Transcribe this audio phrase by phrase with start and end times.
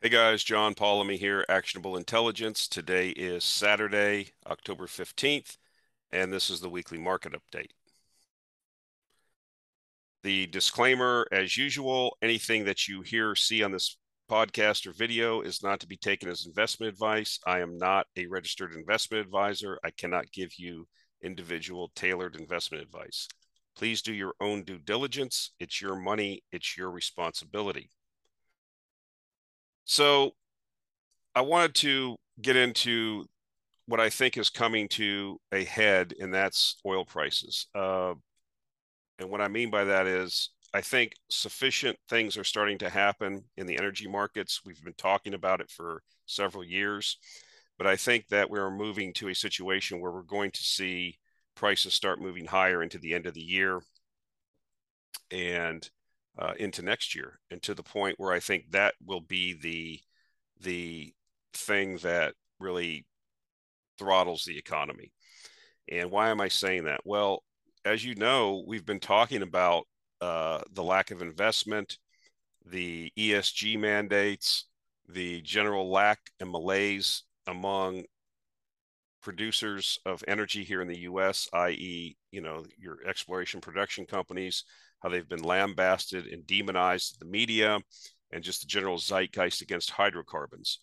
[0.00, 2.68] Hey guys, John Polomny here, Actionable Intelligence.
[2.68, 5.56] Today is Saturday, October 15th,
[6.12, 7.72] and this is the weekly market update.
[10.22, 13.98] The disclaimer, as usual, anything that you hear or see on this
[14.30, 17.40] podcast or video is not to be taken as investment advice.
[17.44, 19.80] I am not a registered investment advisor.
[19.82, 20.86] I cannot give you
[21.24, 23.26] individual tailored investment advice.
[23.74, 25.54] Please do your own due diligence.
[25.58, 27.90] It's your money, it's your responsibility.
[29.88, 30.32] So
[31.34, 33.24] I wanted to get into
[33.86, 37.66] what I think is coming to a head, and that's oil prices.
[37.74, 38.12] Uh,
[39.18, 43.44] and what I mean by that is I think sufficient things are starting to happen
[43.56, 44.60] in the energy markets.
[44.62, 47.16] We've been talking about it for several years,
[47.78, 51.18] but I think that we're moving to a situation where we're going to see
[51.54, 53.80] prices start moving higher into the end of the year.
[55.30, 55.88] And
[56.38, 60.00] uh, into next year, and to the point where I think that will be the
[60.60, 61.12] the
[61.52, 63.06] thing that really
[63.98, 65.12] throttles the economy.
[65.90, 67.00] And why am I saying that?
[67.04, 67.42] Well,
[67.84, 69.86] as you know, we've been talking about
[70.20, 71.98] uh, the lack of investment,
[72.66, 74.66] the ESG mandates,
[75.08, 78.04] the general lack and malaise among
[79.22, 84.64] producers of energy here in the U.S., i.e., you know, your exploration production companies,
[85.00, 87.78] how they've been lambasted and demonized in the media,
[88.32, 90.80] and just the general zeitgeist against hydrocarbons.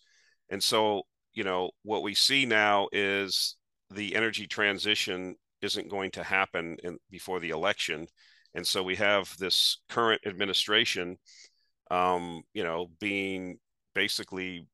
[0.49, 3.57] And so, you know, what we see now is
[3.93, 8.07] the energy transition isn't going to happen in, before the election.
[8.53, 11.17] And so we have this current administration,
[11.91, 13.57] um, you know, being
[13.93, 14.67] basically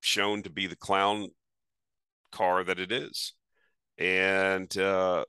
[0.00, 1.28] shown to be the clown
[2.30, 3.34] car that it is.
[3.98, 5.24] And, uh,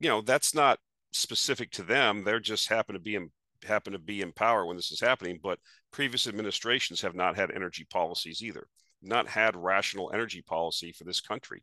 [0.00, 0.78] you know, that's not
[1.16, 2.24] specific to them.
[2.24, 3.30] They're just happen to be in
[3.64, 5.40] happen to be in power when this is happening.
[5.42, 5.58] But
[5.92, 8.68] previous administrations have not had energy policies either,
[9.02, 11.62] not had rational energy policy for this country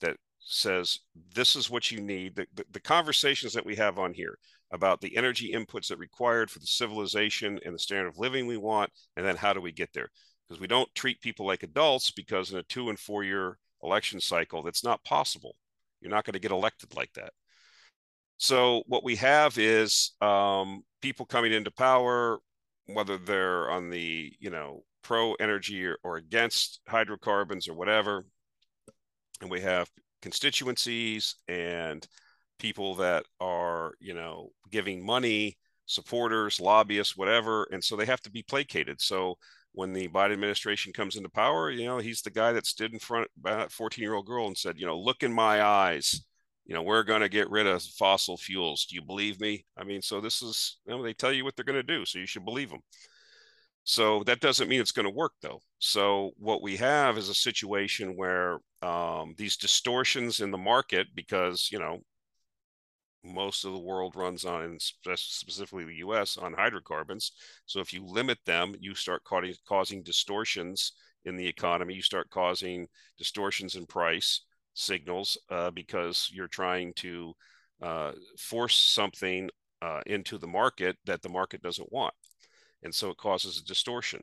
[0.00, 1.00] that says
[1.34, 2.36] this is what you need.
[2.36, 4.38] The, the, the conversations that we have on here
[4.70, 8.56] about the energy inputs that required for the civilization and the standard of living we
[8.56, 10.08] want, and then how do we get there?
[10.48, 14.20] Because we don't treat people like adults because in a two and four year election
[14.20, 15.56] cycle, that's not possible.
[16.00, 17.32] You're not going to get elected like that.
[18.38, 22.38] So what we have is um, people coming into power,
[22.86, 28.24] whether they're on the you know pro energy or, or against hydrocarbons or whatever,
[29.40, 29.90] and we have
[30.22, 32.06] constituencies and
[32.58, 38.30] people that are you know giving money, supporters, lobbyists, whatever, and so they have to
[38.30, 39.00] be placated.
[39.00, 39.36] So
[39.72, 42.98] when the Biden administration comes into power, you know, he's the guy that stood in
[43.00, 46.24] front of a 14 year old girl and said, you know, look in my eyes
[46.68, 48.84] you know, we're going to get rid of fossil fuels.
[48.84, 49.64] Do you believe me?
[49.76, 52.04] I mean, so this is, you know, they tell you what they're going to do,
[52.04, 52.82] so you should believe them.
[53.84, 55.62] So that doesn't mean it's going to work, though.
[55.78, 61.70] So what we have is a situation where um, these distortions in the market, because
[61.72, 62.00] you know,
[63.24, 66.36] most of the world runs on, specifically the U.S.
[66.36, 67.32] on hydrocarbons.
[67.64, 70.92] So if you limit them, you start causing distortions
[71.24, 71.94] in the economy.
[71.94, 74.42] You start causing distortions in price
[74.78, 77.34] signals uh, because you're trying to
[77.82, 79.50] uh, force something
[79.82, 82.14] uh, into the market that the market doesn't want.
[82.82, 84.22] And so it causes a distortion.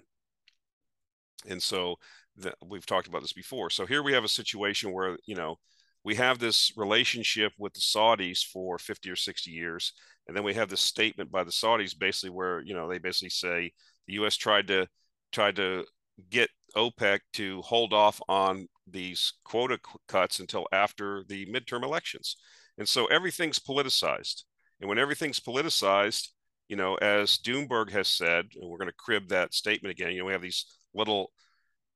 [1.48, 1.96] And so
[2.36, 3.70] the, we've talked about this before.
[3.70, 5.58] So here we have a situation where, you know,
[6.04, 9.94] we have this relationship with the Saudis for 50 or 60 years.
[10.28, 13.30] And then we have this statement by the Saudis basically where, you know, they basically
[13.30, 13.72] say
[14.08, 14.88] the US tried to
[15.32, 15.84] tried to
[16.30, 22.36] get OPEC to hold off on these quota cuts until after the midterm elections.
[22.78, 24.44] And so everything's politicized.
[24.80, 26.30] And when everything's politicized,
[26.68, 30.20] you know, as Doomberg has said, and we're going to crib that statement again, you
[30.20, 31.32] know, we have these little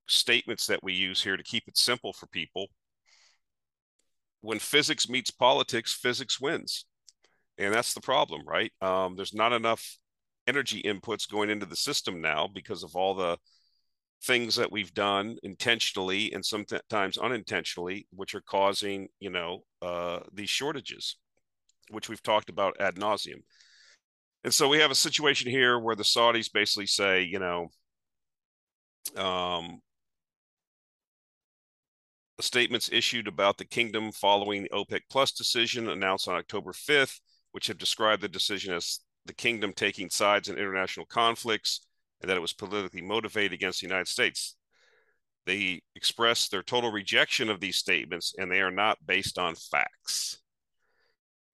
[0.07, 2.67] statements that we use here to keep it simple for people.
[4.41, 6.85] When physics meets politics, physics wins.
[7.57, 8.71] And that's the problem, right?
[8.81, 9.97] Um, there's not enough
[10.47, 13.37] energy inputs going into the system now because of all the
[14.23, 20.49] things that we've done intentionally and sometimes unintentionally, which are causing, you know, uh, these
[20.49, 21.15] shortages,
[21.89, 23.41] which we've talked about ad nauseum.
[24.43, 27.67] And so we have a situation here where the Saudis basically say, you know,
[29.15, 29.81] um,
[32.41, 37.19] statements issued about the kingdom following the OPEC Plus decision announced on October 5th,
[37.51, 41.81] which have described the decision as the kingdom taking sides in international conflicts
[42.21, 44.55] and that it was politically motivated against the United States.
[45.45, 50.39] They express their total rejection of these statements, and they are not based on facts.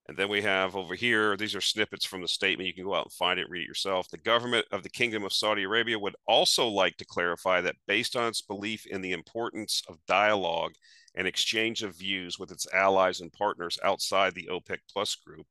[0.07, 2.67] And then we have over here, these are snippets from the statement.
[2.67, 4.07] You can go out and find it, read it yourself.
[4.09, 8.15] The government of the Kingdom of Saudi Arabia would also like to clarify that based
[8.15, 10.73] on its belief in the importance of dialogue
[11.15, 15.47] and exchange of views with its allies and partners outside the OPEC Plus group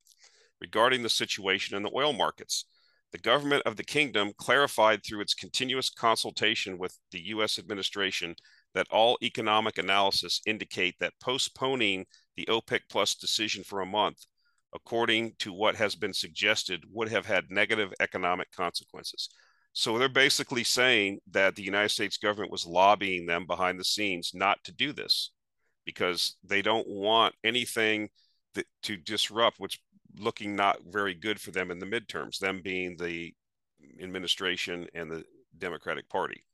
[0.61, 2.66] regarding the situation in the oil markets,
[3.14, 7.58] the government of the kingdom clarified through its continuous consultation with the U.S.
[7.58, 8.34] administration
[8.75, 12.05] that all economic analysis indicate that postponing
[12.37, 14.26] the OPEC Plus decision for a month
[14.75, 19.28] according to what has been suggested, would have had negative economic consequences.
[19.72, 24.32] So they're basically saying that the United States government was lobbying them behind the scenes
[24.34, 25.31] not to do this
[25.84, 28.08] because they don't want anything
[28.55, 29.78] that, to disrupt what's
[30.19, 33.34] looking not very good for them in the midterms, them being the
[34.00, 35.25] administration and the
[35.58, 36.44] Democratic Party.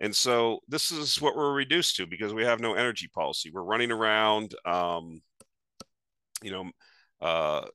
[0.00, 3.50] And so this is what we're reduced to because we have no energy policy.
[3.52, 5.20] We're running around, um,
[6.42, 6.70] you know,
[7.20, 7.66] uh,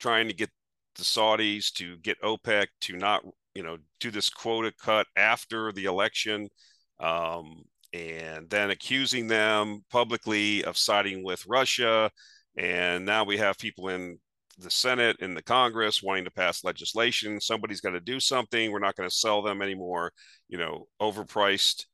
[0.00, 0.50] trying to get
[0.96, 3.22] the Saudis to get OPEC to not,
[3.54, 6.48] you know, do this quota cut after the election,
[6.98, 7.62] um,
[7.92, 12.10] and then accusing them publicly of siding with Russia.
[12.56, 14.18] And now we have people in
[14.58, 17.40] the Senate in the Congress wanting to pass legislation.
[17.40, 18.72] Somebody's got to do something.
[18.72, 20.12] We're not going to sell them anymore,
[20.48, 21.84] you know, overpriced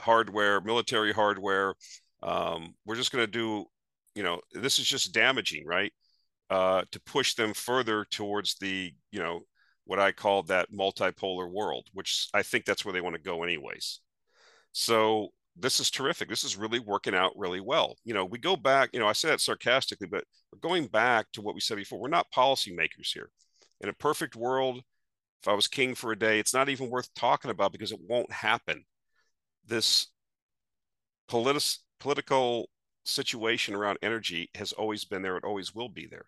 [0.00, 1.74] hardware, military hardware.
[2.22, 3.66] Um, we're just going to do,
[4.14, 5.92] you know, this is just damaging, right?
[6.50, 9.40] uh, to push them further towards the you know
[9.84, 13.42] what I call that multipolar world, which I think that's where they want to go
[13.44, 14.00] anyways.
[14.72, 15.28] So
[15.58, 16.28] this is terrific.
[16.28, 17.96] This is really working out really well.
[18.04, 20.24] You know, we go back, you know, I say that sarcastically, but
[20.60, 21.98] going back to what we said before.
[21.98, 23.30] We're not policymakers here.
[23.80, 24.82] In a perfect world,
[25.42, 28.00] if I was king for a day, it's not even worth talking about because it
[28.06, 28.84] won't happen.
[29.66, 30.08] This
[31.30, 32.68] politi- political
[33.04, 35.36] situation around energy has always been there.
[35.36, 36.26] It always will be there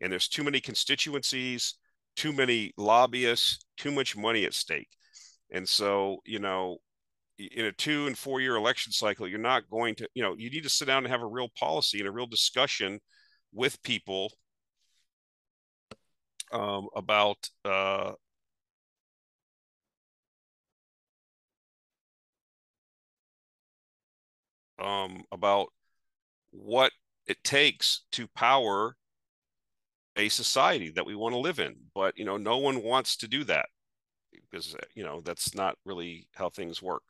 [0.00, 1.74] and there's too many constituencies,
[2.16, 4.88] too many lobbyists, too much money at stake.
[5.50, 6.78] And so, you know,
[7.38, 10.50] in a two and four year election cycle, you're not going to, you know, you
[10.50, 13.00] need to sit down and have a real policy and a real discussion
[13.52, 14.32] with people
[16.52, 18.12] um, about uh,
[24.78, 25.68] um, about
[26.50, 26.92] what
[27.26, 28.96] it takes to power
[30.16, 31.76] a society that we want to live in.
[31.94, 33.66] But you know, no one wants to do that
[34.32, 37.02] because you know that's not really how things work.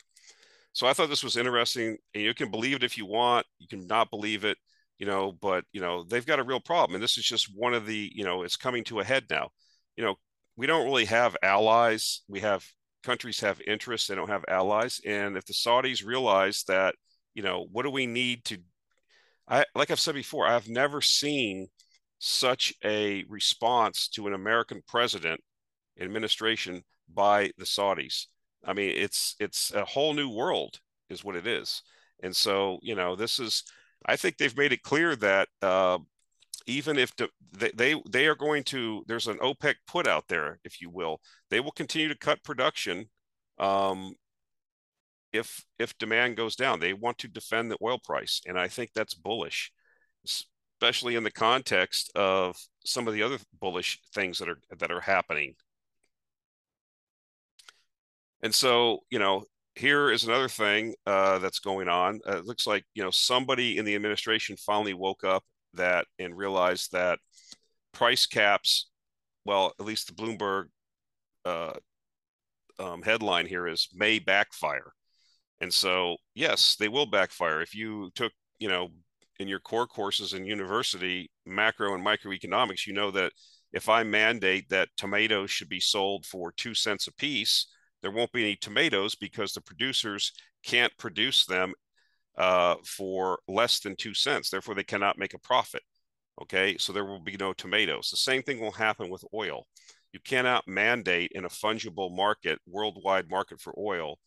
[0.73, 1.97] So I thought this was interesting.
[2.15, 4.59] And you can believe it if you want, you can not believe it,
[4.99, 6.94] you know, but you know, they've got a real problem.
[6.94, 9.50] And this is just one of the, you know, it's coming to a head now.
[9.97, 10.15] You know,
[10.56, 12.23] we don't really have allies.
[12.29, 12.65] We have
[13.03, 15.00] countries have interests, they don't have allies.
[15.06, 16.94] And if the Saudis realize that,
[17.35, 18.59] you know, what do we need to
[19.49, 21.69] I like I've said before, I've never seen
[22.19, 25.41] such a response to an American president
[26.00, 26.82] administration
[27.12, 28.26] by the Saudis.
[28.69, 30.81] I mean, it's it's a whole new world,
[31.11, 31.82] is what it is.
[32.23, 33.65] And so, you know, this is.
[34.06, 35.99] I think they've made it clear that uh,
[36.67, 40.61] even if de- they, they they are going to, there's an OPEC put out there,
[40.65, 41.20] if you will.
[41.50, 43.06] They will continue to cut production
[43.59, 44.15] um,
[45.32, 46.81] if if demand goes down.
[46.81, 49.73] They want to defend the oil price, and I think that's bullish
[50.81, 55.00] especially in the context of some of the other bullish things that are that are
[55.00, 55.55] happening.
[58.43, 59.44] And so, you know,
[59.75, 62.21] here is another thing uh, that's going on.
[62.28, 66.37] Uh, it looks like you know somebody in the administration finally woke up that and
[66.37, 67.18] realized that
[67.92, 68.90] price caps.
[69.45, 70.64] Well, at least the Bloomberg
[71.45, 71.75] uh,
[72.78, 74.92] um, headline here is may backfire.
[75.61, 77.61] And so, yes, they will backfire.
[77.61, 78.88] If you took, you know,
[79.40, 83.33] in your core courses in university, macro and microeconomics, you know that
[83.73, 87.66] if I mandate that tomatoes should be sold for two cents a piece,
[88.02, 90.33] there won't be any tomatoes because the producers
[90.64, 91.73] can't produce them
[92.37, 94.50] uh, for less than two cents.
[94.50, 95.83] Therefore, they cannot make a profit.
[96.40, 98.11] Okay, so there will be no tomatoes.
[98.11, 99.67] The same thing will happen with oil.
[100.12, 104.19] You cannot mandate in a fungible market, worldwide market for oil,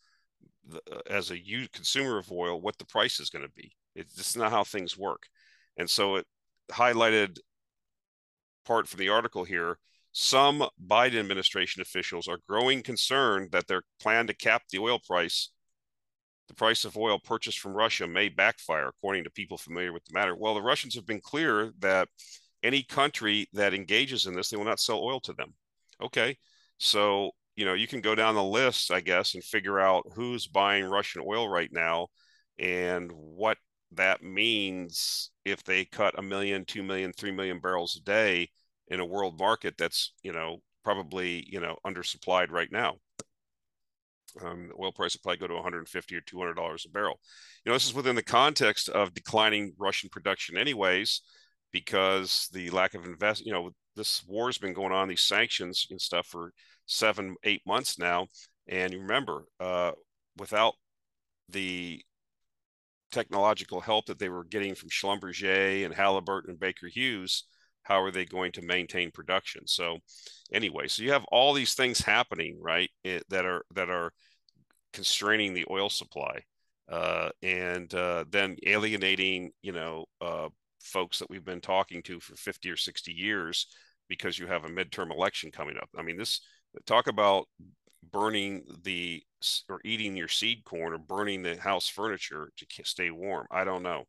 [0.74, 3.72] uh, as a consumer of oil, what the price is going to be.
[3.96, 5.22] It's just not how things work.
[5.78, 6.26] And so it
[6.70, 7.38] highlighted
[8.64, 9.78] part from the article here.
[10.12, 15.50] Some Biden administration officials are growing concerned that their plan to cap the oil price,
[16.48, 20.12] the price of oil purchased from Russia, may backfire, according to people familiar with the
[20.12, 20.36] matter.
[20.36, 22.08] Well, the Russians have been clear that
[22.62, 25.54] any country that engages in this, they will not sell oil to them.
[26.02, 26.36] Okay.
[26.78, 30.46] So, you know, you can go down the list, I guess, and figure out who's
[30.46, 32.08] buying Russian oil right now
[32.58, 33.56] and what
[33.92, 38.50] that means if they cut a million, two million, three million barrels a day
[38.88, 42.96] in a world market that's, you know, probably, you know, undersupplied right now.
[44.40, 47.20] Um, oil price will probably go to 150 or 200 dollars a barrel.
[47.64, 51.20] You know, this is within the context of declining Russian production, anyways,
[51.70, 53.44] because the lack of invest.
[53.44, 56.52] You know, this war has been going on, these sanctions and stuff for
[56.86, 58.28] seven, eight months now,
[58.66, 59.92] and you remember, uh,
[60.38, 60.74] without
[61.50, 62.02] the
[63.10, 67.44] technological help that they were getting from Schlumberger and Halliburton and Baker Hughes,
[67.82, 69.66] how are they going to maintain production?
[69.66, 69.98] So,
[70.52, 74.12] anyway, so you have all these things happening, right, it, that are that are
[74.92, 76.40] constraining the oil supply,
[76.90, 80.48] uh, and uh, then alienating, you know, uh,
[80.80, 83.66] folks that we've been talking to for 50 or 60 years
[84.08, 85.88] because you have a midterm election coming up.
[85.96, 86.40] I mean, this
[86.86, 87.46] talk about
[88.10, 89.22] burning the
[89.68, 93.46] or eating your seed corn or burning the house furniture to stay warm.
[93.50, 94.04] I don't know.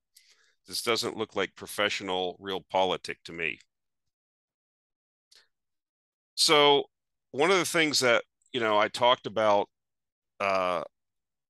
[0.67, 3.59] This doesn't look like professional realpolitik to me.
[6.35, 6.85] So
[7.31, 9.69] one of the things that you know I talked about
[10.39, 10.83] uh,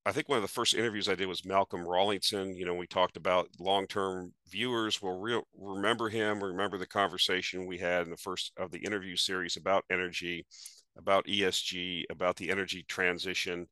[0.06, 2.56] I think one of the first interviews I did was Malcolm Rawlinson.
[2.56, 7.78] You know, we talked about long-term viewers will re- remember him, remember the conversation we
[7.80, 10.46] had in the first of the interview series about energy,
[10.98, 13.68] about ESG, about the energy transition.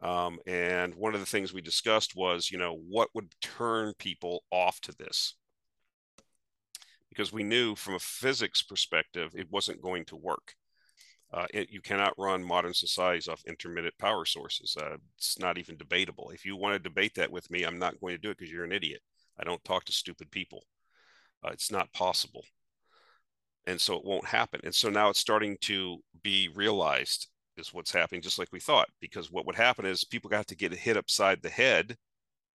[0.00, 4.44] Um, and one of the things we discussed was, you know, what would turn people
[4.52, 5.34] off to this?
[7.08, 10.54] Because we knew from a physics perspective, it wasn't going to work.
[11.32, 14.76] Uh, it, you cannot run modern societies off intermittent power sources.
[14.80, 16.30] Uh, it's not even debatable.
[16.30, 18.50] If you want to debate that with me, I'm not going to do it because
[18.50, 19.00] you're an idiot.
[19.38, 20.64] I don't talk to stupid people.
[21.44, 22.44] Uh, it's not possible.
[23.66, 24.60] And so it won't happen.
[24.64, 27.28] And so now it's starting to be realized
[27.58, 28.88] is what's happening, just like we thought.
[29.00, 31.96] Because what would happen is people got to get hit upside the head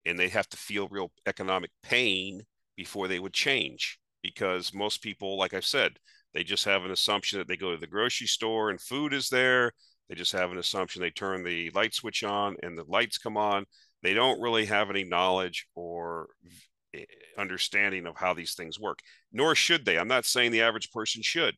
[0.06, 2.44] and they have to feel real economic pain
[2.76, 4.00] before they would change.
[4.22, 5.94] Because most people, like I've said,
[6.34, 9.30] they just have an assumption that they go to the grocery store and food is
[9.30, 9.72] there.
[10.10, 13.38] They just have an assumption they turn the light switch on and the lights come
[13.38, 13.66] on.
[14.02, 16.28] They don't really have any knowledge or
[16.94, 17.06] eh,
[17.38, 19.00] understanding of how these things work,
[19.32, 19.98] nor should they.
[19.98, 21.56] I'm not saying the average person should.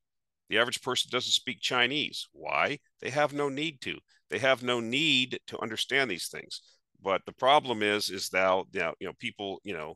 [0.50, 2.28] The average person doesn't speak Chinese.
[2.32, 2.80] Why?
[3.02, 3.98] They have no need to.
[4.30, 6.62] They have no need to understand these things.
[7.02, 9.96] But the problem is, is that know, you know people, you know,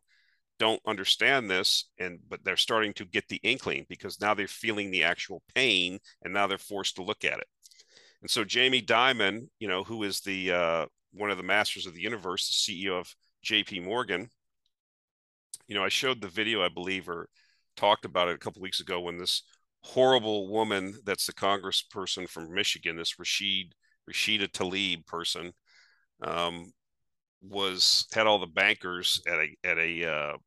[0.59, 4.91] don't understand this and but they're starting to get the inkling because now they're feeling
[4.91, 7.47] the actual pain and now they're forced to look at it
[8.21, 11.93] and so jamie dimon you know who is the uh, one of the masters of
[11.93, 14.29] the universe the ceo of jp morgan
[15.67, 17.29] you know i showed the video i believe or
[17.77, 19.43] talked about it a couple weeks ago when this
[19.83, 23.73] horrible woman that's the congressperson from michigan this rashid
[24.09, 25.51] rashida tlaib person
[26.21, 26.71] um,
[27.41, 30.37] was had all the bankers at a at a uh,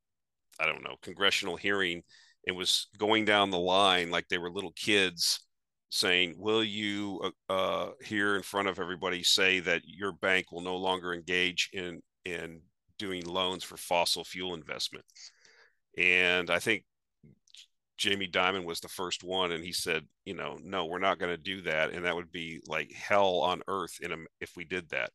[0.60, 2.02] I don't know, congressional hearing
[2.46, 5.40] and was going down the line like they were little kids
[5.90, 10.60] saying, Will you uh, uh, here in front of everybody say that your bank will
[10.60, 12.60] no longer engage in, in
[12.98, 15.04] doing loans for fossil fuel investment?
[15.98, 16.84] And I think
[18.02, 21.30] Jamie Dimon was the first one, and he said, you know, no, we're not going
[21.30, 24.64] to do that, and that would be like hell on earth in a, if we
[24.64, 25.10] did that.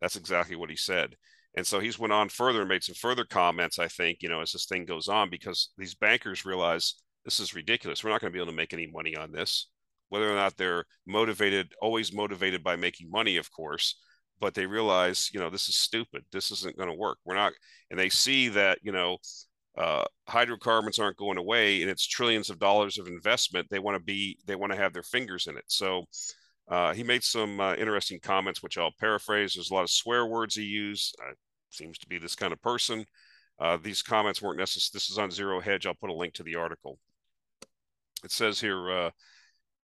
[0.00, 1.14] That's exactly what he said.
[1.56, 4.40] And so he's went on further and made some further comments, I think, you know,
[4.40, 8.02] as this thing goes on, because these bankers realize this is ridiculous.
[8.02, 9.68] We're not going to be able to make any money on this,
[10.08, 14.00] whether or not they're motivated, always motivated by making money, of course,
[14.40, 16.24] but they realize, you know, this is stupid.
[16.32, 17.18] This isn't going to work.
[17.24, 17.52] We're not,
[17.88, 19.18] and they see that, you know,
[19.76, 23.68] uh, hydrocarbons aren't going away and it's trillions of dollars of investment.
[23.70, 25.64] They want to be, they want to have their fingers in it.
[25.66, 26.04] So,
[26.68, 29.54] uh, he made some uh, interesting comments, which I'll paraphrase.
[29.54, 31.16] There's a lot of swear words he used.
[31.70, 33.04] Seems to be this kind of person.
[33.58, 34.90] Uh, these comments weren't necessary.
[34.94, 35.86] This is on Zero Hedge.
[35.86, 36.98] I'll put a link to the article.
[38.24, 39.10] It says here uh,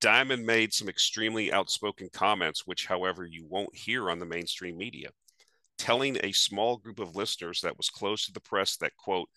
[0.01, 5.09] Dimon made some extremely outspoken comments, which, however, you won't hear on the mainstream media,
[5.79, 9.29] telling a small group of listeners that was close to the press that, quote,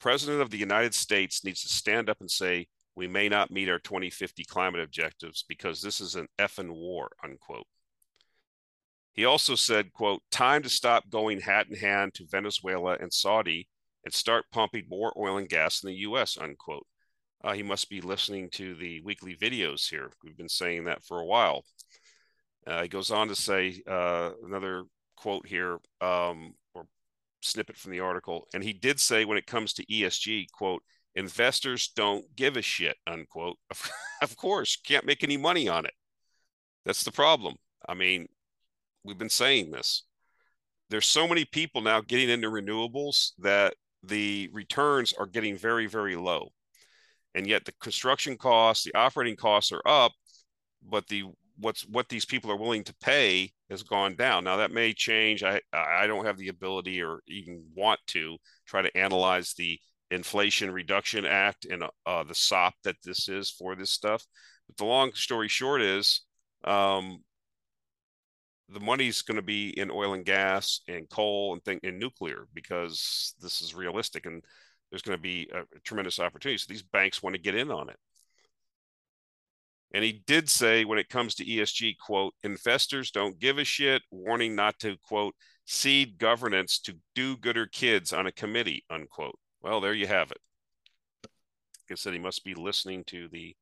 [0.00, 2.66] President of the United States needs to stand up and say,
[2.96, 7.66] we may not meet our 2050 climate objectives because this is an effing war, unquote.
[9.12, 13.68] He also said, quote, time to stop going hat in hand to Venezuela and Saudi
[14.04, 16.86] and start pumping more oil and gas in the US, unquote.
[17.42, 20.10] Uh, he must be listening to the weekly videos here.
[20.22, 21.64] We've been saying that for a while.
[22.66, 24.84] Uh, he goes on to say uh, another
[25.16, 26.54] quote here, um,
[27.40, 28.46] snippet from the article.
[28.54, 30.82] And he did say, when it comes to ESG, quote,
[31.16, 33.56] investors don't give a shit unquote
[34.22, 35.92] of course can't make any money on it
[36.86, 37.56] that's the problem
[37.88, 38.28] i mean
[39.02, 40.04] we've been saying this
[40.90, 46.16] there's so many people now getting into renewables that the returns are getting very, very
[46.16, 46.50] low.
[47.34, 50.12] And yet the construction costs, the operating costs are up,
[50.82, 51.24] but the
[51.58, 54.44] what's what these people are willing to pay has gone down.
[54.44, 55.42] Now that may change.
[55.42, 58.36] I I don't have the ability or even want to
[58.66, 59.78] try to analyze the
[60.10, 64.26] Inflation Reduction Act and uh, the SOP that this is for this stuff.
[64.66, 66.22] But the long story short is
[66.64, 67.22] um,
[68.68, 72.46] the money's going to be in oil and gas and coal and thing in nuclear
[72.54, 74.42] because this is realistic and
[74.90, 76.58] there's going to be a, a tremendous opportunity.
[76.58, 77.96] So these banks want to get in on it.
[79.92, 84.02] And he did say when it comes to ESG, quote, investors don't give a shit,
[84.10, 89.38] warning not to, quote, cede governance to do gooder kids on a committee, unquote.
[89.62, 90.38] Well, there you have it.
[91.24, 93.56] Like I said, he must be listening to the,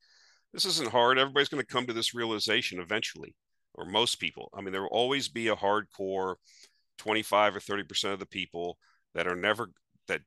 [0.52, 1.18] this isn't hard.
[1.18, 3.34] Everybody's going to come to this realization eventually,
[3.74, 4.50] or most people.
[4.54, 6.34] I mean, there will always be a hardcore
[6.98, 8.76] 25 or 30% of the people
[9.14, 9.70] that are never,
[10.08, 10.20] that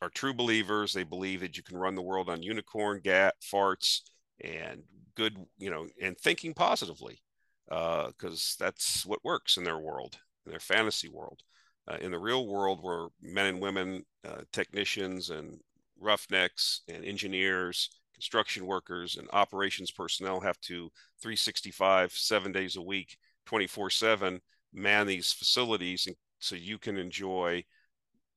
[0.00, 0.94] are true believers.
[0.94, 4.00] They believe that you can run the world on unicorn, gat, farts,
[4.44, 4.82] and
[5.16, 7.20] good, you know, and thinking positively,
[7.68, 11.40] because uh, that's what works in their world, in their fantasy world.
[11.86, 15.58] Uh, in the real world, where men and women, uh, technicians and
[16.00, 20.88] roughnecks and engineers, construction workers, and operations personnel have to
[21.20, 24.40] 365, seven days a week, 24 7
[24.72, 27.62] man these facilities, and so you can enjoy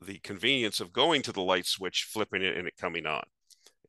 [0.01, 3.23] the convenience of going to the light switch, flipping it, and it coming on.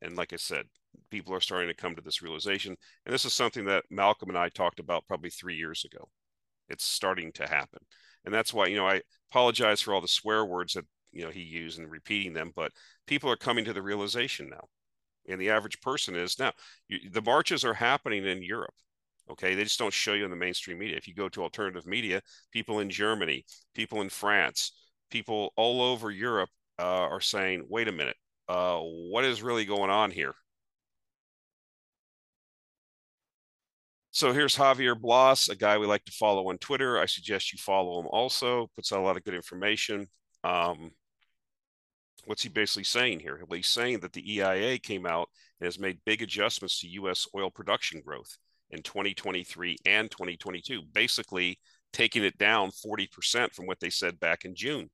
[0.01, 0.65] And like I said,
[1.11, 2.75] people are starting to come to this realization.
[3.05, 6.09] And this is something that Malcolm and I talked about probably three years ago.
[6.69, 7.79] It's starting to happen.
[8.25, 9.01] And that's why, you know, I
[9.31, 12.71] apologize for all the swear words that, you know, he used and repeating them, but
[13.07, 14.67] people are coming to the realization now.
[15.27, 16.53] And the average person is now.
[16.87, 18.73] You, the marches are happening in Europe.
[19.31, 19.53] Okay.
[19.53, 20.97] They just don't show you in the mainstream media.
[20.97, 24.73] If you go to alternative media, people in Germany, people in France,
[25.11, 28.15] people all over Europe uh, are saying, wait a minute,
[28.49, 30.33] uh, what is really going on here?
[34.11, 36.97] So here's Javier Blas, a guy we like to follow on Twitter.
[36.97, 38.67] I suggest you follow him also.
[38.75, 40.07] Puts out a lot of good information.
[40.43, 40.91] Um,
[42.25, 43.39] what's he basically saying here?
[43.47, 45.29] Well, he's saying that the EIA came out
[45.61, 47.27] and has made big adjustments to U.S.
[47.35, 48.35] oil production growth
[48.71, 51.59] in 2023 and 2022, basically
[51.93, 54.89] taking it down 40% from what they said back in June.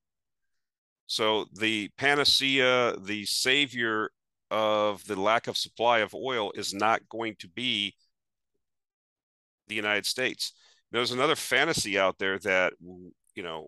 [1.07, 4.09] So the panacea, the savior
[4.51, 7.95] of the lack of supply of oil is not going to be
[9.67, 10.53] the United States.
[10.91, 13.67] There's another fantasy out there that, you know,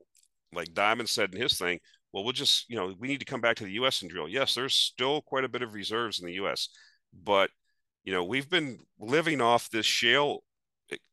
[0.54, 1.80] like Dimon said in his thing,
[2.14, 4.02] well, we'll just, you know, we need to come back to the U.S.
[4.02, 4.30] and drill.
[4.30, 6.70] Yes, there's still quite a bit of reserves in the U.S.,
[7.24, 7.50] but,
[8.04, 10.44] you know, we've been living off this shale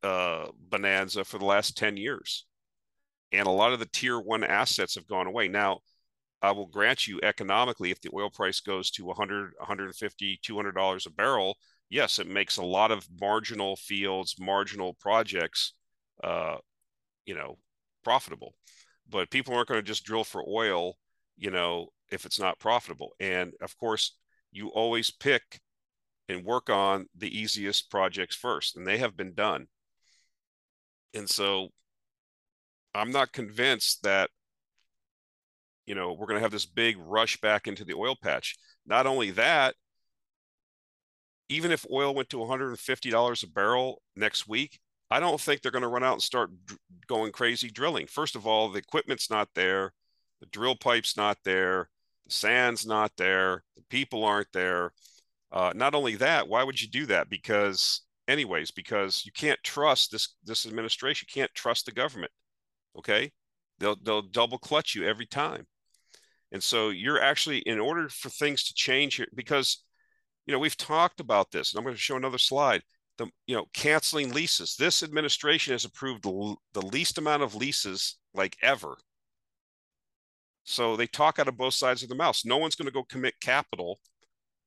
[0.03, 2.45] uh, bonanza for the last 10 years.
[3.31, 5.47] And a lot of the tier one assets have gone away.
[5.47, 5.79] Now,
[6.41, 11.05] I will grant you economically, if the oil price goes to 100, 150, 200 dollars
[11.05, 11.57] a barrel,
[11.89, 15.73] yes, it makes a lot of marginal fields, marginal projects,
[16.23, 16.57] uh,
[17.25, 17.57] you know,
[18.03, 18.55] profitable.
[19.09, 20.97] But people aren't going to just drill for oil,
[21.37, 23.15] you know, if it's not profitable.
[23.19, 24.15] And of course,
[24.51, 25.59] you always pick
[26.29, 29.67] and work on the easiest projects first, and they have been done.
[31.13, 31.69] And so
[32.93, 34.29] I'm not convinced that
[35.85, 38.55] you know we're going to have this big rush back into the oil patch.
[38.85, 39.75] Not only that,
[41.49, 44.79] even if oil went to $150 a barrel next week,
[45.11, 46.75] I don't think they're going to run out and start d-
[47.07, 48.07] going crazy drilling.
[48.07, 49.93] First of all, the equipment's not there,
[50.39, 51.89] the drill pipe's not there,
[52.25, 54.91] the sand's not there, the people aren't there.
[55.51, 57.29] Uh, not only that, why would you do that?
[57.29, 61.27] Because, anyways, because you can't trust this this administration.
[61.29, 62.31] You can't trust the government.
[62.97, 63.31] Okay,
[63.79, 65.67] they'll they'll double clutch you every time,
[66.55, 69.83] and so you're actually in order for things to change here because
[70.45, 72.81] you know, we've talked about this, and I'm going to show another slide.
[73.17, 74.77] The, you know, canceling leases.
[74.77, 78.95] This administration has approved the, least amount of leases like ever.
[80.63, 82.39] So they talk out of both sides of the mouth.
[82.45, 83.99] No one's going to go commit capital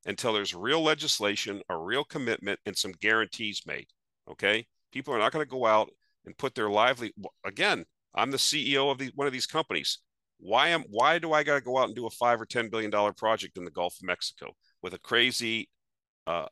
[0.04, 3.86] until there's real legislation, a real commitment, and some guarantees made.
[4.30, 5.88] Okay, people are not going to go out
[6.26, 7.14] and put their lively.
[7.46, 10.00] Again, I'm the CEO of the, one of these companies.
[10.38, 12.68] Why am why do I got to go out and do a five or ten
[12.68, 14.54] billion dollar project in the Gulf of Mexico?
[14.82, 15.68] with a crazy
[16.26, 16.46] uh,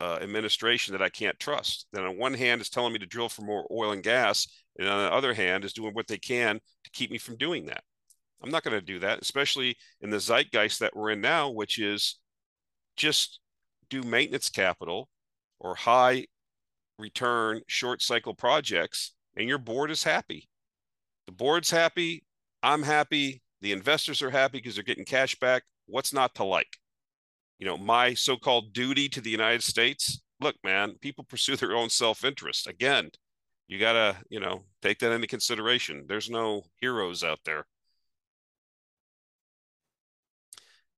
[0.00, 1.86] uh, administration that I can't trust.
[1.92, 4.46] That on one hand is telling me to drill for more oil and gas,
[4.78, 7.66] and on the other hand is doing what they can to keep me from doing
[7.66, 7.84] that.
[8.42, 11.78] I'm not going to do that, especially in the zeitgeist that we're in now, which
[11.78, 12.18] is
[12.96, 13.40] just
[13.88, 15.08] do maintenance capital
[15.60, 16.26] or high
[16.98, 20.48] return short cycle projects, and your board is happy.
[21.26, 22.24] The board's happy.
[22.62, 23.42] I'm happy.
[23.60, 26.78] The investors are happy because they're getting cash back What's not to like?
[27.58, 30.22] You know, my so-called duty to the United States.
[30.40, 32.66] Look, man, people pursue their own self-interest.
[32.66, 33.10] Again,
[33.68, 36.04] you gotta, you know, take that into consideration.
[36.08, 37.66] There's no heroes out there.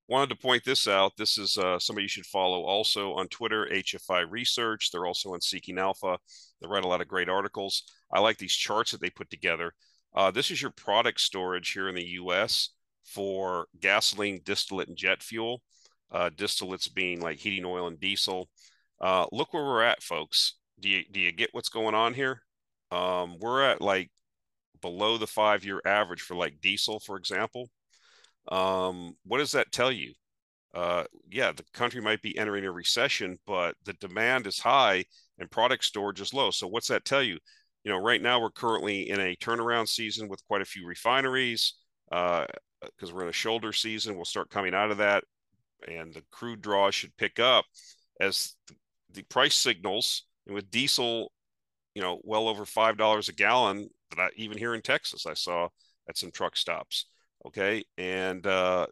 [0.06, 1.12] wanted to point this out.
[1.16, 4.90] This is uh, somebody you should follow also on Twitter, HFI Research.
[4.90, 6.18] They're also on Seeking Alpha.
[6.60, 7.84] They write a lot of great articles.
[8.12, 9.72] I like these charts that they put together.
[10.14, 12.70] Uh, this is your product storage here in the US
[13.04, 15.62] for gasoline, distillate, and jet fuel.
[16.10, 18.48] Uh, distillates being like heating oil and diesel.
[19.00, 20.54] Uh, look where we're at, folks.
[20.78, 22.40] Do you, do you get what's going on here?
[22.92, 24.10] Um, we're at like
[24.80, 27.68] below the five year average for like diesel, for example.
[28.48, 30.12] Um, what does that tell you?
[30.74, 35.04] Uh, yeah, the country might be entering a recession, but the demand is high
[35.38, 36.50] and product storage is low.
[36.50, 37.38] So what's that tell you?
[37.84, 41.74] You know, right now we're currently in a turnaround season with quite a few refineries
[42.10, 42.48] because
[43.02, 44.16] uh, we're in a shoulder season.
[44.16, 45.24] We'll start coming out of that,
[45.86, 47.64] and the crude draw should pick up
[48.20, 48.54] as
[49.12, 50.26] the price signals.
[50.46, 51.30] And with diesel,
[51.94, 55.34] you know, well over five dollars a gallon, that I, even here in Texas, I
[55.34, 55.68] saw
[56.08, 57.06] at some truck stops
[57.46, 58.86] okay and uh,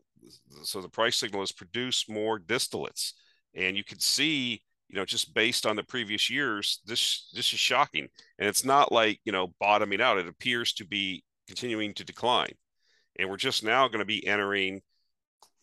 [0.62, 3.12] so the price signal is produced more distillates
[3.54, 7.58] and you can see you know just based on the previous years this this is
[7.58, 8.06] shocking
[8.38, 12.52] and it's not like you know bottoming out it appears to be continuing to decline
[13.18, 14.80] and we're just now going to be entering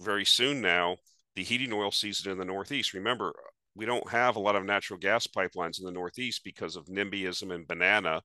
[0.01, 0.97] very soon now
[1.35, 3.33] the heating oil season in the northeast remember
[3.75, 7.53] we don't have a lot of natural gas pipelines in the northeast because of nimbyism
[7.53, 8.21] and banana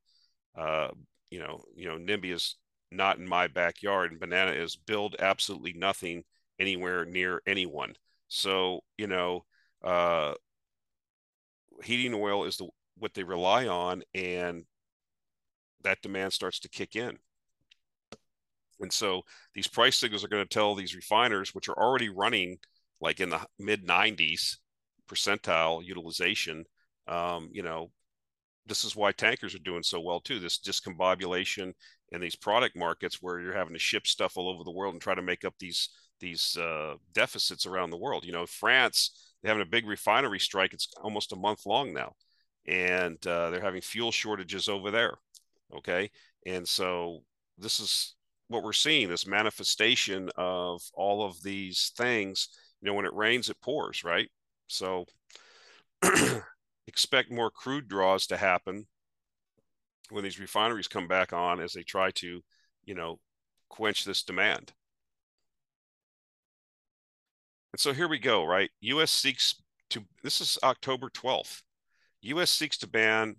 [0.58, 0.88] uh,
[1.30, 2.56] you know you know nimby is
[2.94, 4.10] not in my backyard.
[4.10, 6.24] And banana is build absolutely nothing
[6.58, 7.94] anywhere near anyone.
[8.28, 9.44] So, you know,
[9.82, 10.34] uh,
[11.82, 14.64] heating oil is the what they rely on, and
[15.82, 17.18] that demand starts to kick in.
[18.80, 19.22] And so
[19.54, 22.58] these price signals are going to tell these refiners, which are already running
[23.00, 24.56] like in the mid 90s
[25.08, 26.64] percentile utilization,
[27.06, 27.90] um, you know,
[28.66, 30.38] this is why tankers are doing so well too.
[30.38, 31.72] This discombobulation
[32.12, 35.02] in these product markets where you're having to ship stuff all over the world and
[35.02, 38.24] try to make up these these uh, deficits around the world.
[38.24, 40.72] You know, France they're having a big refinery strike.
[40.72, 42.14] It's almost a month long now,
[42.66, 45.18] and uh, they're having fuel shortages over there.
[45.76, 46.10] Okay,
[46.46, 47.20] and so
[47.58, 48.14] this is
[48.48, 52.48] what we're seeing: this manifestation of all of these things.
[52.80, 54.30] You know, when it rains, it pours, right?
[54.66, 55.04] So
[56.86, 58.86] expect more crude draws to happen
[60.08, 62.42] when these refineries come back on as they try to,
[62.86, 63.20] you know,
[63.68, 64.72] quench this demand.
[67.74, 68.70] And so here we go, right?
[68.82, 69.60] US seeks
[69.90, 71.62] to this is October 12th.
[72.20, 73.34] US seeks to ban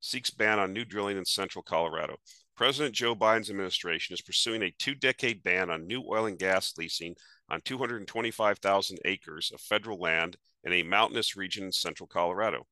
[0.00, 2.16] seeks ban on new drilling in central Colorado.
[2.54, 7.16] President Joe Biden's administration is pursuing a two-decade ban on new oil and gas leasing
[7.48, 12.66] on 225,000 acres of federal land in a mountainous region in central Colorado.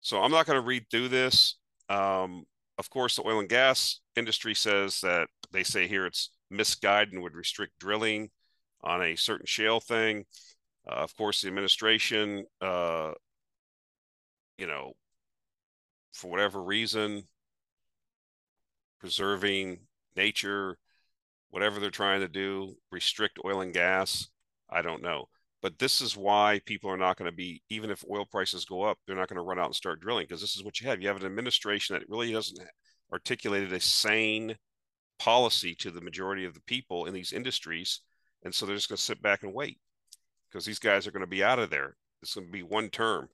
[0.00, 1.54] So I'm not going to read through this.
[1.88, 2.42] Um,
[2.78, 7.22] of course, the oil and gas industry says that they say here it's misguided and
[7.22, 8.30] would restrict drilling
[8.82, 10.24] on a certain shale thing.
[10.88, 13.12] Uh, of course, the administration, uh,
[14.56, 14.92] you know,
[16.12, 17.24] for whatever reason,
[19.00, 19.78] preserving
[20.16, 20.78] nature,
[21.50, 24.28] whatever they're trying to do, restrict oil and gas.
[24.70, 25.26] I don't know.
[25.60, 28.82] But this is why people are not going to be, even if oil prices go
[28.82, 30.88] up, they're not going to run out and start drilling because this is what you
[30.88, 31.00] have.
[31.00, 32.60] You have an administration that really doesn't
[33.12, 34.56] articulated a sane
[35.18, 38.00] policy to the majority of the people in these industries.
[38.44, 39.78] And so they're just going to sit back and wait
[40.50, 41.96] because these guys are going to be out of there.
[42.22, 43.28] It's going to be one term.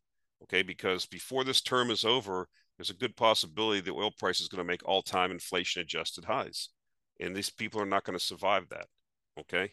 [0.44, 0.62] Okay.
[0.62, 4.58] Because before this term is over, there's a good possibility the oil price is going
[4.58, 6.70] to make all time inflation adjusted highs.
[7.20, 8.86] And these people are not going to survive that.
[9.38, 9.72] Okay.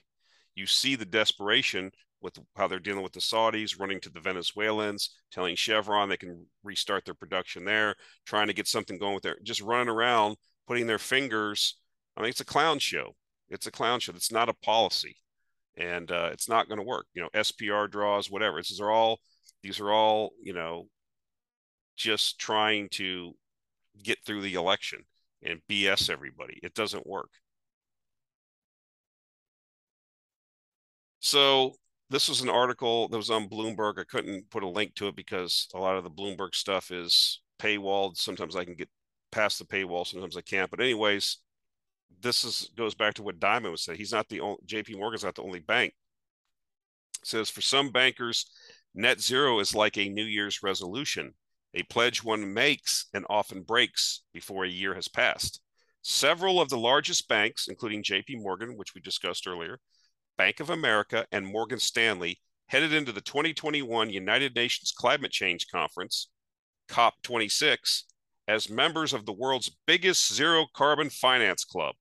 [0.55, 1.91] You see the desperation
[2.21, 6.45] with how they're dealing with the Saudis, running to the Venezuelans, telling Chevron they can
[6.63, 10.35] restart their production there, trying to get something going with their just running around,
[10.67, 11.77] putting their fingers.
[12.15, 13.15] I mean, it's a clown show.
[13.51, 14.13] It's a clown show.
[14.15, 15.15] It's not a policy,
[15.77, 17.05] and uh, it's not going to work.
[17.13, 18.57] You know, SPR draws, whatever.
[18.57, 19.19] These are all
[19.63, 20.87] these are all you know,
[21.97, 23.33] just trying to
[24.03, 25.03] get through the election
[25.43, 26.59] and BS everybody.
[26.63, 27.29] It doesn't work.
[31.19, 31.75] So
[32.09, 33.99] this was an article that was on Bloomberg.
[33.99, 37.41] I couldn't put a link to it because a lot of the Bloomberg stuff is
[37.59, 38.17] paywalled.
[38.17, 38.89] Sometimes I can get
[39.31, 40.69] past the paywall, sometimes I can't.
[40.69, 41.37] But anyways,
[42.21, 43.97] this is goes back to what Dimon was saying.
[43.97, 45.93] He's not the only JP Morgan's not the only bank.
[47.21, 48.45] It says for some bankers,
[48.93, 51.34] net zero is like a New Year's resolution,
[51.74, 55.62] a pledge one makes and often breaks before a year has passed.
[56.02, 59.80] Several of the largest banks, including JP Morgan, which we discussed earlier,
[60.38, 66.30] Bank of America, and Morgan Stanley headed into the 2021 United Nations Climate Change Conference,
[66.89, 68.04] COP26,
[68.47, 71.95] as members of the world's biggest zero carbon finance club.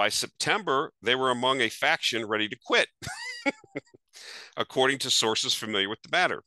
[0.00, 2.88] By September, they were among a faction ready to quit,
[4.56, 6.42] according to sources familiar with the matter.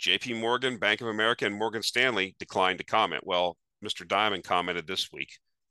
[0.00, 3.22] JP Morgan, Bank of America, and Morgan Stanley declined to comment.
[3.24, 4.04] Well, Mr.
[4.04, 5.30] Dimon commented this week.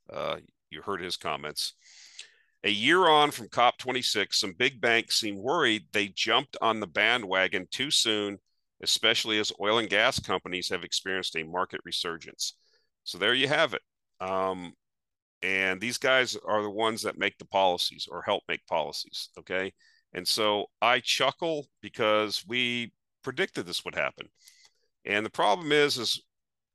[0.10, 0.38] Uh,
[0.70, 1.74] you heard his comments.
[2.64, 7.68] A year on from COP26, some big banks seem worried they jumped on the bandwagon
[7.70, 8.38] too soon,
[8.82, 12.54] especially as oil and gas companies have experienced a market resurgence.
[13.04, 13.82] So there you have it.
[14.22, 14.72] Um,
[15.46, 19.30] and these guys are the ones that make the policies or help make policies.
[19.38, 19.72] Okay.
[20.12, 24.28] And so I chuckle because we predicted this would happen.
[25.06, 26.24] And the problem is, is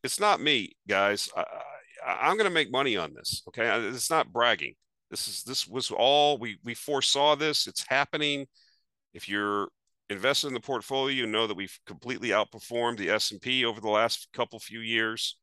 [0.04, 1.28] it's not me, guys.
[1.36, 3.42] I, am going to make money on this.
[3.48, 3.68] Okay.
[3.88, 4.74] It's not bragging.
[5.10, 7.66] This is this was all we we foresaw this.
[7.66, 8.46] It's happening.
[9.12, 9.66] If you're
[10.10, 13.80] invested in the portfolio, you know that we've completely outperformed the S and P over
[13.80, 15.36] the last couple few years,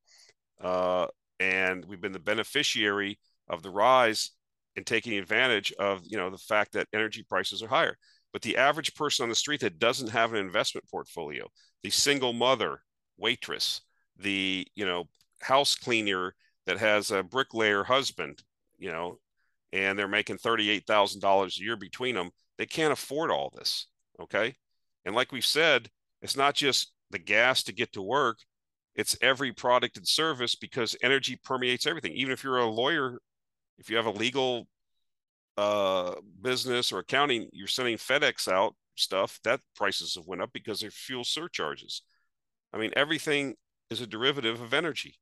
[0.62, 1.08] uh,
[1.39, 3.19] and we've been the beneficiary
[3.50, 4.32] of the rise
[4.76, 7.97] and taking advantage of you know the fact that energy prices are higher.
[8.34, 11.47] But the average person on the street that doesn't have an investment portfolio,
[11.82, 12.82] the single mother,
[13.17, 13.82] waitress,
[14.17, 15.06] the you know
[15.41, 18.43] house cleaner that has a bricklayer husband,
[18.78, 19.17] you know,
[19.71, 23.88] and they're making $38,000 a year between them, they can't afford all this.
[24.19, 24.56] Okay.
[25.06, 25.89] And like we've said,
[26.21, 28.39] it's not just the gas to get to work,
[28.97, 32.12] it's every product and service because energy permeates everything.
[32.13, 33.19] Even if you're a lawyer,
[33.77, 34.67] if you have a legal
[35.57, 40.83] uh, business or accounting, you're sending FedEx out stuff, that prices have went up because
[40.83, 42.01] of fuel surcharges.
[42.73, 43.55] I mean, everything
[43.89, 45.15] is a derivative of energy.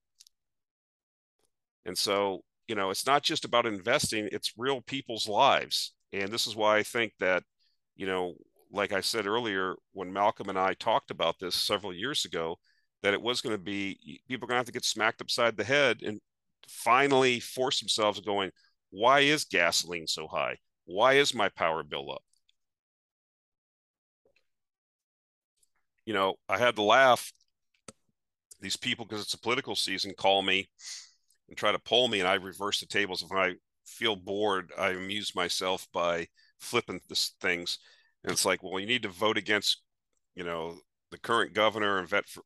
[1.85, 5.93] And so you know, it's not just about investing, it's real people's lives.
[6.13, 7.43] And this is why I think that,
[7.95, 8.35] you know,
[8.71, 12.57] like I said earlier, when Malcolm and I talked about this several years ago,
[13.05, 15.55] that it was going to be people are going to have to get smacked upside
[15.55, 16.19] the head and
[16.67, 18.49] finally force themselves going,
[18.89, 20.57] why is gasoline so high?
[20.85, 22.23] Why is my power bill up?
[26.07, 27.31] You know, I had to laugh.
[28.59, 30.67] These people, because it's a political season, call me
[31.47, 33.21] and try to pull me and I reverse the tables.
[33.21, 33.53] If I
[33.85, 36.25] feel bored, I amuse myself by
[36.59, 37.77] flipping this things.
[38.23, 39.83] And it's like, well, you need to vote against,
[40.35, 40.79] you know,
[41.11, 42.41] the current governor and vet for,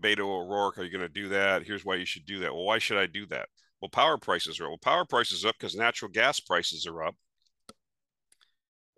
[0.00, 0.78] Beto O'Rourke.
[0.78, 1.64] Are you going to do that?
[1.64, 2.54] Here's why you should do that.
[2.54, 3.48] Well, why should I do that?
[3.80, 4.70] Well, power prices are up.
[4.70, 7.16] Well, power prices up because natural gas prices are up,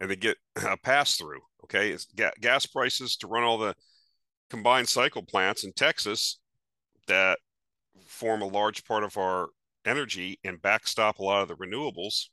[0.00, 1.40] and they get a pass through.
[1.64, 3.74] Okay, it's ga- gas prices to run all the
[4.50, 6.38] combined cycle plants in Texas
[7.06, 7.38] that
[8.06, 9.48] form a large part of our
[9.84, 12.26] energy and backstop a lot of the renewables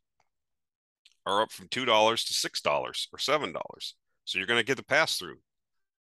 [1.26, 3.54] are up from $2 to $6 or $7.
[4.26, 5.38] So you're going to get the pass through.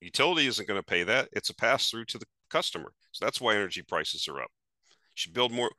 [0.04, 1.30] Utility isn't going to pay that.
[1.32, 2.92] It's a pass through to the customer.
[3.12, 4.52] So that's why energy prices are up.
[4.90, 5.72] You should build more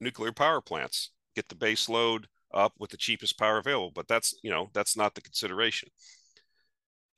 [0.00, 3.92] nuclear power plants, get the base load up with the cheapest power available.
[3.94, 5.90] But that's, you know, that's not the consideration.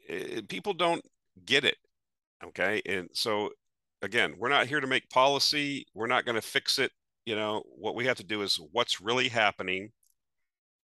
[0.08, 1.02] It, people don't
[1.44, 1.76] get it.
[2.44, 2.82] Okay.
[2.86, 3.50] And so
[4.02, 5.86] again, we're not here to make policy.
[5.94, 6.90] We're not going to fix it.
[7.24, 9.92] You know, what we have to do is what's really happening.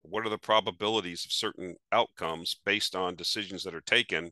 [0.04, 4.32] What are the probabilities of certain outcomes based on decisions that are taken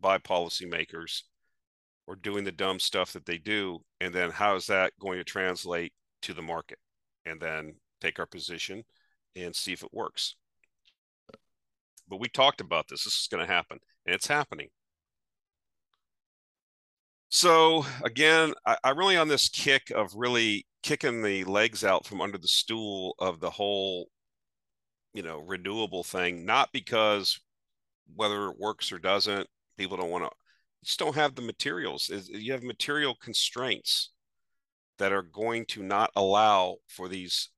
[0.00, 1.22] by policymakers
[2.06, 3.80] or doing the dumb stuff that they do?
[4.00, 6.78] And then how is that going to translate to the market?
[7.24, 8.84] And then take our position
[9.36, 10.34] and see if it works.
[12.08, 13.04] But we talked about this.
[13.04, 14.68] This is going to happen, and it's happening.
[17.30, 22.20] So again, I, I really on this kick of really kicking the legs out from
[22.20, 24.08] under the stool of the whole,
[25.14, 27.40] you know, renewable thing, not because
[28.14, 29.48] whether it works or doesn't,
[29.82, 30.30] people don't want to
[30.84, 32.10] just don't have the materials.
[32.28, 34.10] You have material constraints
[34.98, 37.50] that are going to not allow for these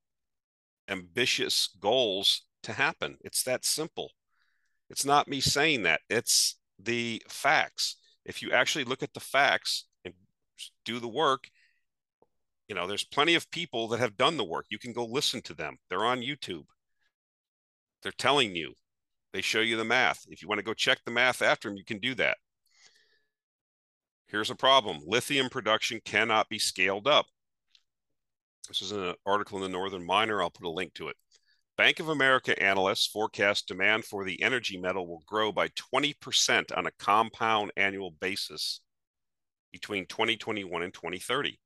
[0.89, 3.17] ambitious goals to happen.
[3.23, 4.11] It's that simple.
[4.91, 6.01] It's not me saying that.
[6.11, 10.15] It's the facts if you actually look at the facts and
[10.85, 11.49] do the work,
[12.69, 14.67] you know, there's plenty of people that have done the work.
[14.71, 15.77] You can go listen to them.
[15.89, 16.65] They're on YouTube.
[18.03, 18.75] They're telling you,
[19.35, 20.25] they show you the math.
[20.29, 22.39] If you want to go check the math after them, you can do that.
[24.29, 27.27] Here's a problem lithium production cannot be scaled up.
[28.69, 30.41] This is an article in the Northern Miner.
[30.41, 31.17] I'll put a link to it.
[31.77, 36.87] Bank of America analysts forecast demand for the energy metal will grow by 20% on
[36.87, 38.81] a compound annual basis
[39.73, 41.59] between 2021 and 2030,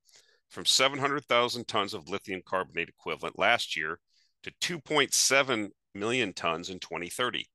[0.49, 4.01] from 700,000 tons of lithium carbonate equivalent last year
[4.43, 7.47] to 2.7 million tons in 2030.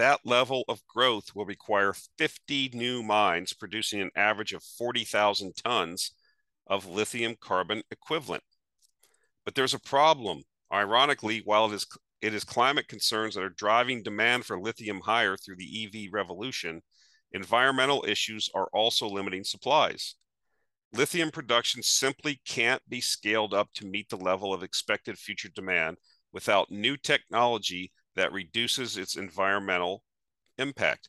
[0.00, 6.12] That level of growth will require 50 new mines producing an average of 40,000 tons
[6.66, 8.42] of lithium carbon equivalent.
[9.44, 10.44] But there's a problem.
[10.72, 11.86] Ironically, while it is
[12.22, 16.80] it is climate concerns that are driving demand for lithium higher through the EV revolution,
[17.32, 20.14] environmental issues are also limiting supplies.
[20.94, 25.98] Lithium production simply can't be scaled up to meet the level of expected future demand
[26.32, 30.02] without new technology that reduces its environmental
[30.58, 31.08] impact.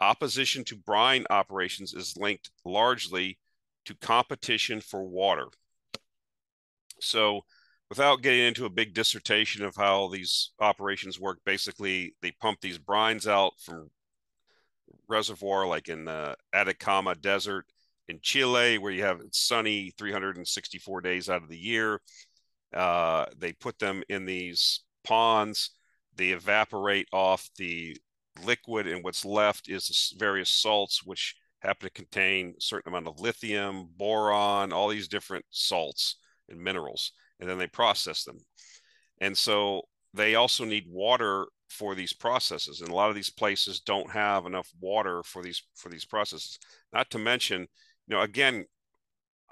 [0.00, 3.38] Opposition to brine operations is linked largely
[3.84, 5.46] to competition for water.
[7.00, 7.42] So,
[7.88, 12.78] without getting into a big dissertation of how these operations work, basically they pump these
[12.78, 13.90] brines out from
[15.08, 17.66] reservoir like in the Atacama Desert
[18.08, 22.00] in Chile, where you have sunny 364 days out of the year.
[22.74, 25.70] Uh, they put them in these ponds.
[26.18, 27.96] They evaporate off the
[28.44, 33.20] liquid, and what's left is various salts, which happen to contain a certain amount of
[33.20, 36.16] lithium, boron, all these different salts
[36.48, 38.38] and minerals, and then they process them.
[39.20, 39.82] And so
[40.14, 44.46] they also need water for these processes, and a lot of these places don't have
[44.46, 46.58] enough water for these for these processes.
[46.92, 47.62] Not to mention,
[48.06, 48.64] you know, again,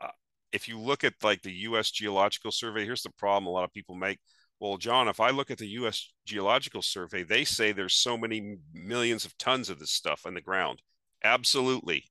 [0.00, 0.08] uh,
[0.52, 1.90] if you look at like the U.S.
[1.90, 4.18] Geological Survey, here's the problem: a lot of people make.
[4.58, 6.12] Well, John, if I look at the U.S.
[6.24, 10.40] Geological Survey, they say there's so many millions of tons of this stuff in the
[10.40, 10.80] ground.
[11.22, 12.04] Absolutely.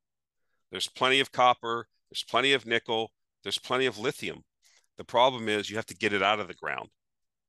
[0.71, 3.11] There's plenty of copper, there's plenty of nickel,
[3.43, 4.43] there's plenty of lithium.
[4.97, 6.89] The problem is you have to get it out of the ground.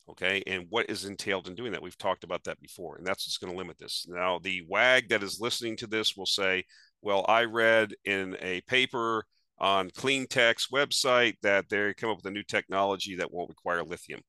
[0.09, 0.43] Okay.
[0.47, 1.83] And what is entailed in doing that?
[1.83, 4.07] We've talked about that before, and that's what's going to limit this.
[4.09, 6.65] Now, the WAG that is listening to this will say,
[7.03, 9.25] well, I read in a paper
[9.59, 14.21] on Cleantech's website that they come up with a new technology that won't require lithium.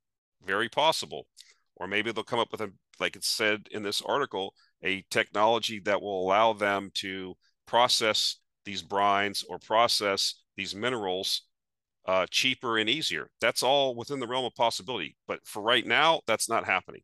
[0.47, 1.27] Very possible.
[1.75, 5.79] Or maybe they'll come up with a, like it said in this article, a technology
[5.81, 7.35] that will allow them to
[7.67, 11.43] process these brines or process these minerals
[12.07, 13.29] uh, cheaper and easier.
[13.41, 15.15] That's all within the realm of possibility.
[15.27, 17.01] But for right now, that's not happening.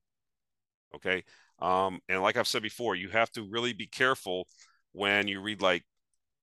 [0.95, 1.23] Okay.
[1.59, 4.47] Um, and like I've said before, you have to really be careful
[4.93, 5.83] when you read like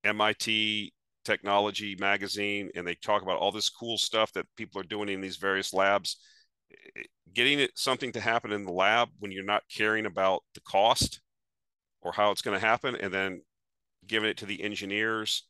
[0.04, 0.92] MIT
[1.24, 5.20] Technology Magazine and they talk about all this cool stuff that people are doing in
[5.20, 6.18] these various labs.
[7.32, 11.20] Getting it something to happen in the lab when you're not caring about the cost
[12.02, 13.42] or how it's going to happen, and then
[14.06, 15.44] giving it to the engineers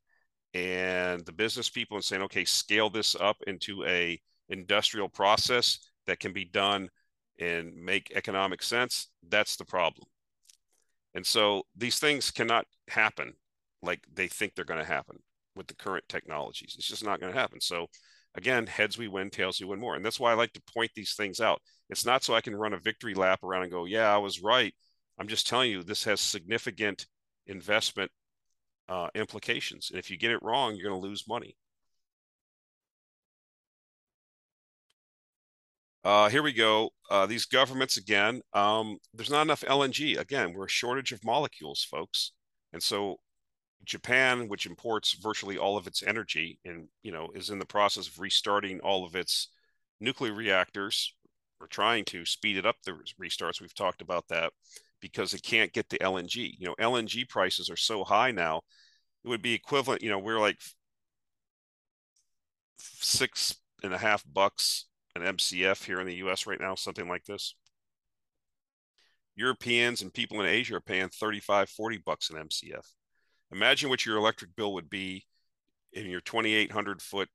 [0.52, 6.18] and the business people and saying, okay, scale this up into a industrial process that
[6.18, 6.88] can be done
[7.38, 9.08] and make economic sense.
[9.28, 10.06] That's the problem.
[11.14, 13.34] And so these things cannot happen
[13.82, 15.18] like they think they're going to happen
[15.54, 16.74] with the current technologies.
[16.76, 17.60] It's just not going to happen.
[17.60, 17.86] So
[18.36, 19.96] again, heads we win, tails we win more.
[19.96, 21.60] And that's why I like to point these things out.
[21.88, 24.42] It's not so I can run a victory lap around and go, yeah, I was
[24.42, 24.74] right.
[25.18, 27.06] I'm just telling you, this has significant
[27.46, 28.10] investment
[28.88, 29.90] uh, implications.
[29.90, 31.56] And if you get it wrong, you're going to lose money.
[36.02, 36.90] Uh, here we go.
[37.10, 38.40] Uh, these governments again.
[38.54, 40.18] Um, there's not enough LNG.
[40.18, 42.32] Again, we're a shortage of molecules, folks.
[42.72, 43.16] And so
[43.84, 48.08] Japan, which imports virtually all of its energy and you know is in the process
[48.08, 49.48] of restarting all of its
[50.00, 51.14] nuclear reactors,
[51.60, 53.60] or trying to speed it up the restarts.
[53.60, 54.52] We've talked about that
[55.00, 56.54] because it can't get the LNG.
[56.58, 58.62] You know, LNG prices are so high now.
[59.24, 60.02] It would be equivalent.
[60.02, 60.58] You know, we're like
[62.78, 67.24] six and a half bucks an MCF here in the US right now, something like
[67.24, 67.54] this.
[69.36, 72.86] Europeans and people in Asia are paying 35, 40 bucks an MCF.
[73.52, 75.24] Imagine what your electric bill would be
[75.92, 77.28] in your 2,800 foot,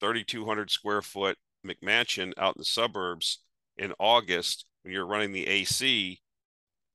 [0.00, 1.36] 3,200 square foot
[1.66, 3.40] McMansion out in the suburbs
[3.76, 6.20] in August when you're running the AC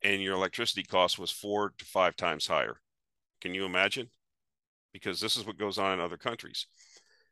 [0.01, 2.79] and your electricity cost was four to five times higher.
[3.41, 4.09] Can you imagine?
[4.93, 6.67] Because this is what goes on in other countries.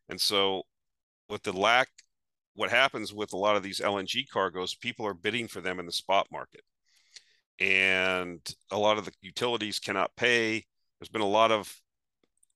[0.10, 0.64] And so,
[1.30, 1.90] with the lack
[2.56, 5.86] what happens with a lot of these LNG cargoes, people are bidding for them in
[5.86, 6.62] the spot market.
[7.60, 8.40] And
[8.72, 10.64] a lot of the utilities cannot pay.
[11.00, 11.74] There's been a lot of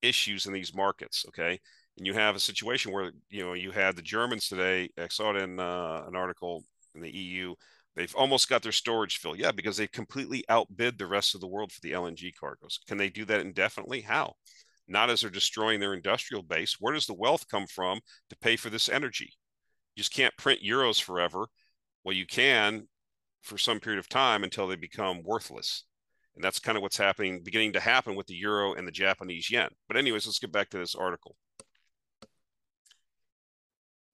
[0.01, 1.25] issues in these markets.
[1.29, 1.59] Okay.
[1.97, 4.89] And you have a situation where, you know, you had the Germans today.
[4.97, 6.63] I saw it in uh, an article
[6.95, 7.55] in the EU.
[7.95, 9.39] They've almost got their storage filled.
[9.39, 12.79] Yeah, because they completely outbid the rest of the world for the LNG cargoes.
[12.87, 14.01] Can they do that indefinitely?
[14.01, 14.35] How?
[14.87, 16.77] Not as they're destroying their industrial base.
[16.79, 17.99] Where does the wealth come from
[18.29, 19.33] to pay for this energy?
[19.95, 21.47] You just can't print euros forever.
[22.03, 22.87] Well, you can
[23.41, 25.83] for some period of time until they become worthless.
[26.39, 29.51] And that's kind of what's happening, beginning to happen with the euro and the Japanese
[29.51, 29.67] yen.
[29.89, 31.35] But, anyways, let's get back to this article.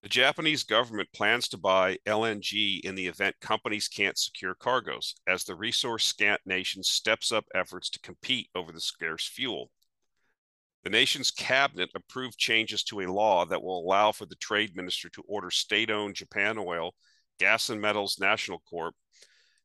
[0.01, 5.43] The Japanese government plans to buy LNG in the event companies can't secure cargoes, as
[5.43, 9.69] the resource scant nation steps up efforts to compete over the scarce fuel.
[10.83, 15.09] The nation's cabinet approved changes to a law that will allow for the trade minister
[15.09, 16.95] to order state owned Japan Oil,
[17.37, 18.95] Gas and Metals National Corp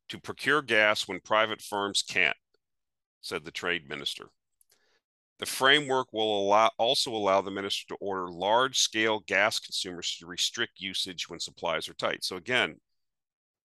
[0.09, 2.37] to procure gas when private firms can't,
[3.21, 4.29] said the trade minister.
[5.39, 10.27] The framework will allow, also allow the minister to order large scale gas consumers to
[10.27, 12.23] restrict usage when supplies are tight.
[12.23, 12.75] So, again,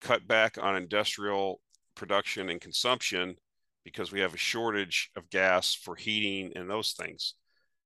[0.01, 1.61] cut back on industrial
[1.95, 3.37] production and consumption
[3.85, 7.35] because we have a shortage of gas for heating and those things.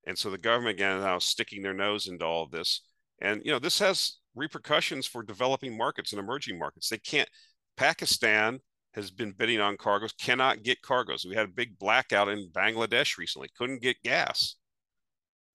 [0.06, 2.82] And so the government again now sticking their nose into all of this.
[3.20, 6.88] And you know, this has repercussions for developing markets and emerging markets.
[6.88, 7.28] They can't
[7.76, 8.60] Pakistan
[8.94, 11.24] has been bidding on cargoes, cannot get cargoes.
[11.24, 14.56] We had a big blackout in Bangladesh recently, couldn't get gas.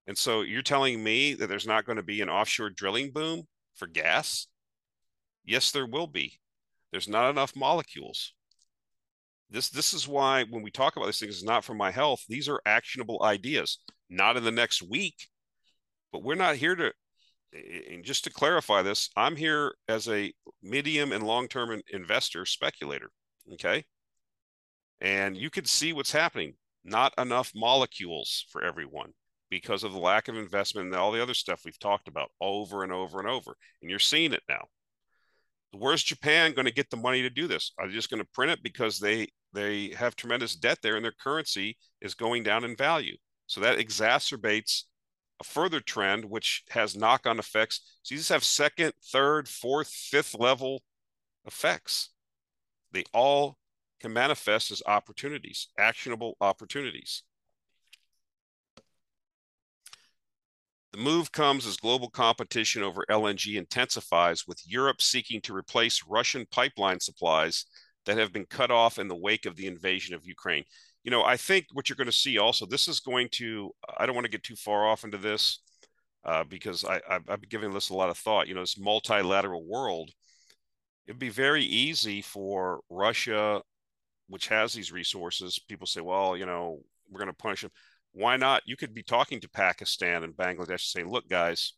[0.08, 3.44] And so you're telling me that there's not going to be an offshore drilling boom
[3.74, 4.48] for gas?
[5.44, 6.40] Yes, there will be.
[6.92, 8.34] There's not enough molecules.
[9.50, 12.24] This this is why when we talk about these things, it's not for my health.
[12.28, 13.80] These are actionable ideas.
[14.10, 15.28] Not in the next week,
[16.12, 16.94] but we're not here to
[17.92, 23.10] and just to clarify this, I'm here as a medium and long-term investor speculator.
[23.54, 23.86] Okay.
[25.02, 26.56] And you can see what's happening.
[26.84, 29.14] Not enough molecules for everyone
[29.50, 32.84] because of the lack of investment and all the other stuff we've talked about over
[32.84, 33.56] and over and over.
[33.82, 34.66] And you're seeing it now.
[35.72, 37.72] Where's Japan going to get the money to do this?
[37.78, 41.04] Are they just going to print it because they they have tremendous debt there and
[41.04, 43.18] their currency is going down in value?
[43.48, 44.84] So that exacerbates
[45.42, 47.98] a further trend which has knock-on effects.
[48.04, 50.82] So you just have second, third, fourth, fifth level
[51.46, 52.10] effects.
[52.96, 53.58] They all
[54.00, 57.24] can manifest as opportunities, actionable opportunities.
[60.94, 66.46] The move comes as global competition over LNG intensifies, with Europe seeking to replace Russian
[66.52, 67.66] pipeline supplies
[68.06, 70.64] that have been cut off in the wake of the invasion of Ukraine.
[71.04, 74.06] You know, I think what you're going to see also, this is going to, I
[74.06, 75.60] don't want to get too far off into this
[76.24, 78.48] uh, because I, I've been giving this a lot of thought.
[78.48, 80.12] You know, this multilateral world
[81.08, 83.62] it'd be very easy for Russia,
[84.28, 85.60] which has these resources.
[85.68, 86.80] People say, well, you know,
[87.10, 87.72] we're going to punish them.
[88.14, 88.64] Why not?
[88.66, 91.74] You could be talking to Pakistan and Bangladesh and say, look, guys,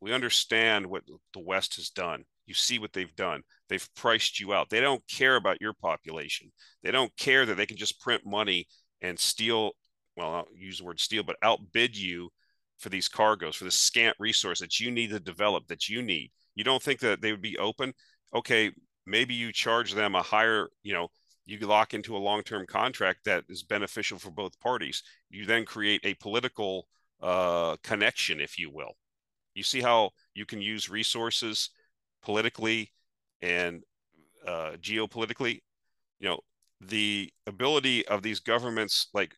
[0.00, 1.02] we understand what
[1.32, 2.24] the West has done.
[2.46, 3.42] You see what they've done.
[3.68, 4.70] They've priced you out.
[4.70, 6.52] They don't care about your population.
[6.82, 8.66] They don't care that they can just print money
[9.00, 9.72] and steal,
[10.16, 12.30] well, I'll use the word steal, but outbid you
[12.78, 16.30] for these cargoes, for the scant resource that you need to develop, that you need.
[16.54, 17.94] You don't think that they would be open?
[18.34, 18.72] Okay,
[19.06, 21.08] maybe you charge them a higher, you know,
[21.46, 25.02] you lock into a long-term contract that is beneficial for both parties.
[25.30, 26.86] You then create a political
[27.22, 28.96] uh, connection, if you will.
[29.54, 31.70] You see how you can use resources
[32.22, 32.90] politically
[33.42, 33.82] and
[34.46, 35.60] uh, geopolitically.
[36.18, 36.40] You know,
[36.80, 39.34] the ability of these governments, like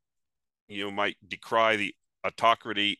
[0.68, 1.94] you know, might decry the
[2.24, 2.98] autocracy,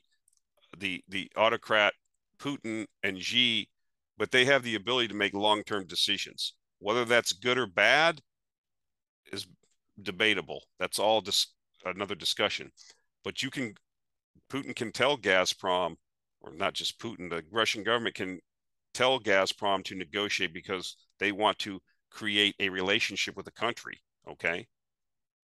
[0.79, 1.95] the the autocrat
[2.39, 3.69] Putin and Xi
[4.19, 6.55] but they have the ability to make long-term decisions.
[6.79, 8.21] Whether that's good or bad
[9.33, 9.47] is
[10.03, 10.63] debatable.
[10.79, 11.55] That's all dis-
[11.85, 12.71] another discussion.
[13.25, 13.75] But you can,
[14.51, 15.97] Putin can tell Gazprom,
[16.41, 18.39] or not just Putin, the Russian government can
[18.95, 24.01] tell Gazprom to negotiate because they want to create a relationship with the country.
[24.31, 24.67] Okay.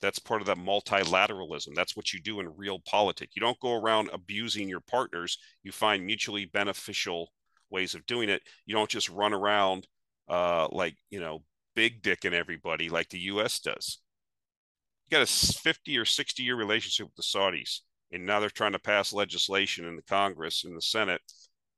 [0.02, 1.76] That's part of that multilateralism.
[1.76, 3.34] That's what you do in real politics.
[3.36, 5.38] You don't go around abusing your partners.
[5.64, 7.32] You find mutually beneficial
[7.72, 8.42] ways of doing it.
[8.66, 9.88] You don't just run around
[10.28, 11.44] uh, like, you know,
[11.76, 14.00] big dick and everybody like the US does.
[15.06, 17.80] You got a 50 or 60 year relationship with the Saudis,
[18.12, 21.22] and now they're trying to pass legislation in the Congress and the Senate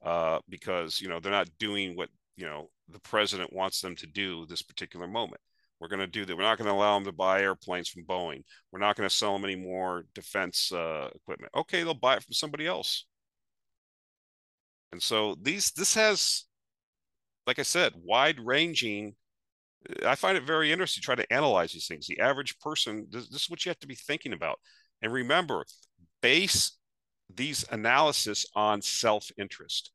[0.03, 4.07] uh, because, you know, they're not doing what, you know, the president wants them to
[4.07, 5.41] do this particular moment.
[5.79, 6.37] We're going to do that.
[6.37, 8.43] We're not going to allow them to buy airplanes from Boeing.
[8.71, 11.51] We're not going to sell them any more defense uh, equipment.
[11.55, 13.05] Okay, they'll buy it from somebody else.
[14.93, 16.45] And so these this has,
[17.47, 19.15] like I said, wide ranging.
[19.89, 22.05] Uh, I find it very interesting to try to analyze these things.
[22.05, 24.59] The average person, this, this is what you have to be thinking about.
[25.01, 25.65] And remember,
[26.21, 26.77] base
[27.33, 29.91] these analysis on self-interest.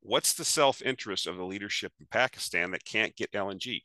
[0.00, 3.82] What's the self-interest of the leadership in Pakistan that can't get LNG?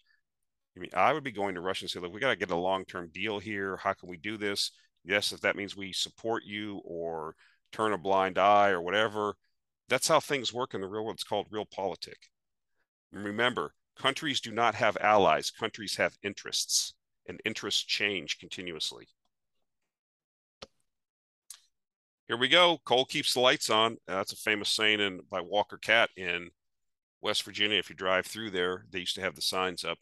[0.76, 2.50] I mean, I would be going to Russia and say, look, we got to get
[2.50, 3.78] a long-term deal here.
[3.78, 4.72] How can we do this?
[5.06, 7.36] Yes, if that means we support you or
[7.72, 9.36] turn a blind eye or whatever,
[9.90, 11.16] that's how things work in the real world.
[11.16, 12.30] It's called realpolitik.
[13.12, 16.94] And remember, countries do not have allies, countries have interests,
[17.28, 19.08] and interests change continuously.
[22.28, 22.78] Here we go.
[22.86, 23.98] Coal keeps the lights on.
[24.08, 26.50] That's a famous saying in, by Walker Cat in
[27.22, 27.80] West Virginia.
[27.80, 29.98] If you drive through there, they used to have the signs up.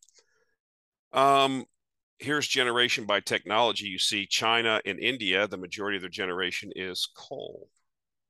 [1.14, 1.64] Um,
[2.20, 3.88] here's generation by technology.
[3.88, 7.70] You see China and India, the majority of their generation is coal.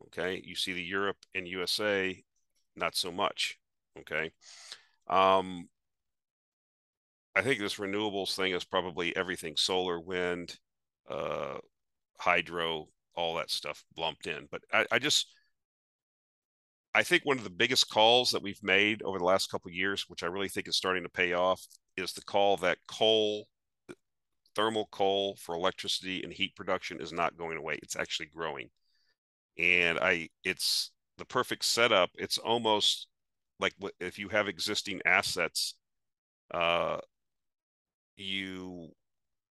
[0.05, 0.41] Okay.
[0.43, 2.23] You see the Europe and USA,
[2.75, 3.57] not so much.
[3.99, 4.31] Okay.
[5.07, 5.69] Um,
[7.35, 10.57] I think this renewables thing is probably everything solar, wind,
[11.09, 11.57] uh,
[12.19, 14.47] hydro, all that stuff lumped in.
[14.51, 15.27] But I, I just,
[16.93, 19.75] I think one of the biggest calls that we've made over the last couple of
[19.75, 23.47] years, which I really think is starting to pay off, is the call that coal,
[24.55, 27.79] thermal coal for electricity and heat production is not going away.
[27.83, 28.69] It's actually growing.
[29.57, 32.11] And I, it's the perfect setup.
[32.15, 33.07] It's almost
[33.59, 35.75] like if you have existing assets,
[36.53, 36.99] uh,
[38.15, 38.89] you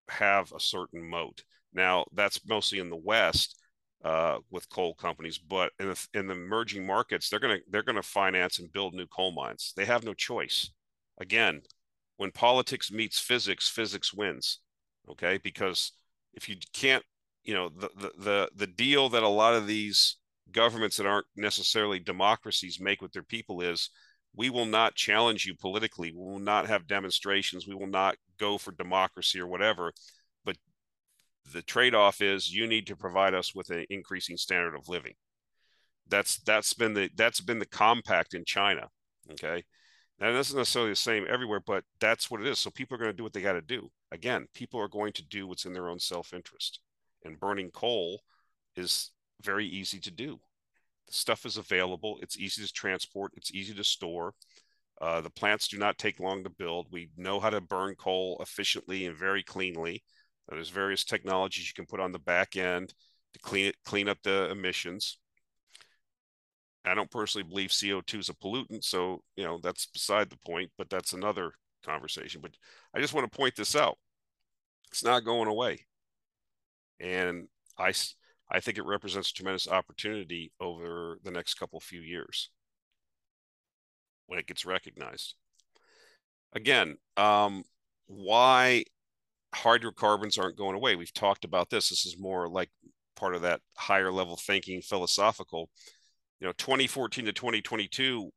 [0.08, 1.44] have a certain moat.
[1.74, 3.60] Now, that's mostly in the West
[4.04, 8.02] uh, with coal companies, but in the, in the emerging markets, they're gonna they're gonna
[8.02, 9.74] finance and build new coal mines.
[9.76, 10.70] They have no choice.
[11.18, 11.62] Again,
[12.18, 14.60] when politics meets physics, physics wins.
[15.08, 15.92] Okay, because
[16.34, 17.04] if you can't,
[17.46, 20.16] you know, the the the, the deal that a lot of these
[20.50, 23.90] governments that aren't necessarily democracies make with their people is
[24.34, 26.12] we will not challenge you politically.
[26.12, 27.66] We will not have demonstrations.
[27.66, 29.92] We will not go for democracy or whatever.
[30.44, 30.56] But
[31.52, 35.14] the trade-off is you need to provide us with an increasing standard of living.
[36.08, 38.88] That's that's been the that's been the compact in China.
[39.32, 39.62] Okay.
[40.18, 42.58] Now this isn't necessarily the same everywhere, but that's what it is.
[42.58, 43.90] So people are going to do what they got to do.
[44.10, 46.80] Again, people are going to do what's in their own self-interest.
[47.26, 48.22] And burning coal
[48.76, 49.10] is
[49.42, 50.40] very easy to do.
[51.08, 52.18] The stuff is available.
[52.22, 53.32] It's easy to transport.
[53.36, 54.34] It's easy to store.
[55.00, 56.86] Uh, the plants do not take long to build.
[56.90, 60.02] We know how to burn coal efficiently and very cleanly.
[60.48, 62.94] There's various technologies you can put on the back end
[63.34, 65.18] to clean it, clean up the emissions.
[66.84, 70.70] I don't personally believe CO2 is a pollutant, so you know that's beside the point.
[70.78, 71.52] But that's another
[71.84, 72.40] conversation.
[72.40, 72.52] But
[72.94, 73.98] I just want to point this out.
[74.92, 75.84] It's not going away,
[77.00, 77.92] and I
[78.50, 82.50] I think it represents a tremendous opportunity over the next couple few years
[84.26, 85.34] when it gets recognized.
[86.52, 87.64] Again, um,
[88.06, 88.84] why
[89.54, 90.96] hydrocarbons aren't going away?
[90.96, 91.90] We've talked about this.
[91.90, 92.70] This is more like
[93.16, 95.70] part of that higher level thinking, philosophical.
[96.40, 98.30] You know, 2014 to 2022,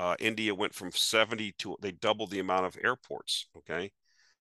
[0.00, 3.46] uh, India went from 70 to they doubled the amount of airports.
[3.56, 3.92] Okay.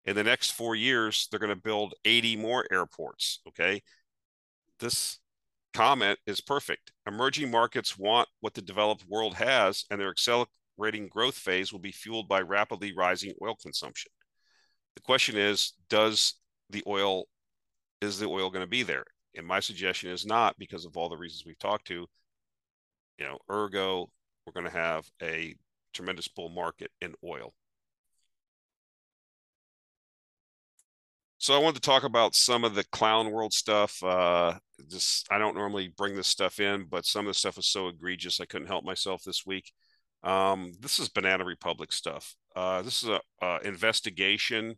[0.04, 3.40] In the next four years, they're going to build 80 more airports.
[3.48, 3.82] Okay
[4.78, 5.18] this
[5.74, 6.92] comment is perfect.
[7.06, 11.92] Emerging markets want what the developed world has, and their accelerating growth phase will be
[11.92, 14.10] fueled by rapidly rising oil consumption.
[14.94, 16.34] The question is, does
[16.70, 17.24] the oil
[18.00, 19.04] is the oil going to be there?
[19.36, 22.06] And my suggestion is not because of all the reasons we've talked to.
[23.18, 24.10] You know, ergo,
[24.46, 25.54] we're going to have a
[25.92, 27.52] tremendous bull market in oil.
[31.40, 34.02] So I wanted to talk about some of the clown world stuff.
[34.02, 34.54] Uh,
[34.90, 37.86] just I don't normally bring this stuff in, but some of the stuff is so
[37.86, 39.72] egregious I couldn't help myself this week.
[40.24, 42.34] Um, this is Banana Republic stuff.
[42.56, 44.74] Uh, this is a, a investigation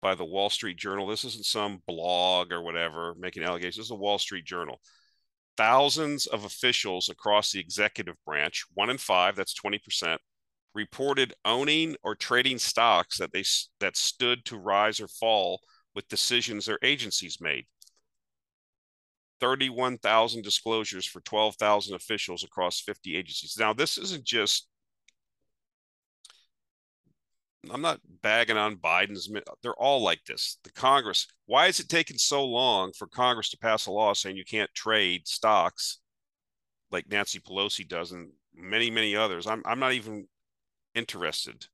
[0.00, 1.06] by the Wall Street Journal.
[1.06, 3.76] This isn't some blog or whatever making allegations.
[3.76, 4.80] This is a Wall Street Journal.
[5.58, 10.16] Thousands of officials across the executive branch, one in five, that's 20%,
[10.74, 13.44] reported owning or trading stocks that they
[13.80, 15.60] that stood to rise or fall
[15.94, 17.66] with decisions their agencies made.
[19.40, 23.56] 31,000 disclosures for 12,000 officials across 50 agencies.
[23.58, 24.68] Now, this isn't just,
[27.70, 29.30] I'm not bagging on Biden's,
[29.62, 30.58] they're all like this.
[30.62, 34.36] The Congress, why is it taking so long for Congress to pass a law saying
[34.36, 35.98] you can't trade stocks
[36.90, 39.46] like Nancy Pelosi does and many, many others?
[39.46, 40.28] I'm, I'm not even
[40.94, 41.66] interested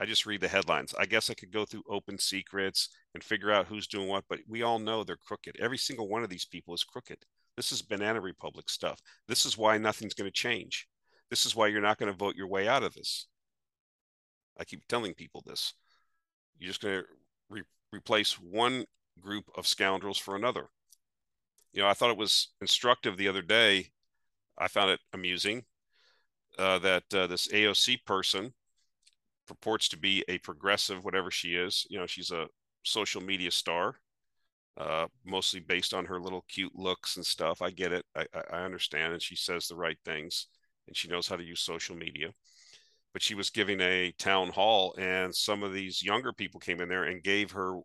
[0.00, 0.94] I just read the headlines.
[0.98, 4.62] I guess I could go through OpenSecrets and figure out who's doing what, but we
[4.62, 5.56] all know they're crooked.
[5.60, 7.18] Every single one of these people is crooked.
[7.54, 8.98] This is Banana Republic stuff.
[9.28, 10.88] This is why nothing's going to change.
[11.28, 13.26] This is why you're not going to vote your way out of this.
[14.58, 15.74] I keep telling people this.
[16.58, 17.04] You're just going to
[17.50, 18.86] re- replace one
[19.20, 20.68] group of scoundrels for another.
[21.74, 23.90] You know, I thought it was instructive the other day.
[24.58, 25.64] I found it amusing
[26.58, 28.54] uh, that uh, this AOC person
[29.50, 31.84] purports to be a progressive, whatever she is.
[31.90, 32.46] You know, she's a
[32.84, 33.96] social media star,
[34.76, 37.60] uh, mostly based on her little cute looks and stuff.
[37.60, 38.04] I get it.
[38.14, 39.12] I, I understand.
[39.12, 40.46] And she says the right things
[40.86, 42.28] and she knows how to use social media.
[43.12, 46.88] But she was giving a town hall, and some of these younger people came in
[46.88, 47.80] there and gave her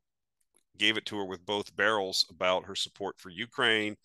[0.78, 3.96] gave it to her with both barrels about her support for Ukraine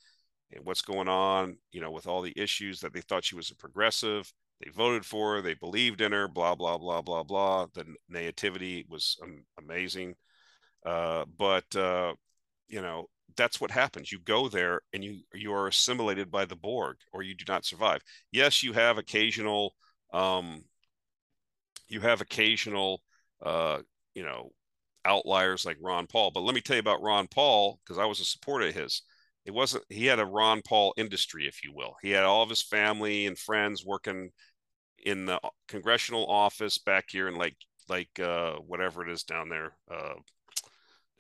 [0.52, 3.50] and what's going on, you know, with all the issues that they thought she was
[3.50, 7.66] a progressive they voted for her, they believed in her, blah blah blah blah blah.
[7.74, 9.18] The nativity was
[9.58, 10.14] amazing,
[10.84, 12.14] uh, but uh,
[12.68, 13.06] you know
[13.36, 14.12] that's what happens.
[14.12, 17.64] You go there and you you are assimilated by the Borg, or you do not
[17.64, 18.02] survive.
[18.32, 19.74] Yes, you have occasional
[20.12, 20.64] um,
[21.88, 23.02] you have occasional
[23.42, 23.78] uh,
[24.14, 24.50] you know
[25.04, 26.30] outliers like Ron Paul.
[26.30, 29.02] But let me tell you about Ron Paul because I was a supporter of his.
[29.44, 31.94] It wasn't he had a Ron Paul industry, if you will.
[32.02, 34.30] He had all of his family and friends working
[34.98, 37.56] in the congressional office back here in like
[37.88, 40.14] like uh, whatever it is down there, uh,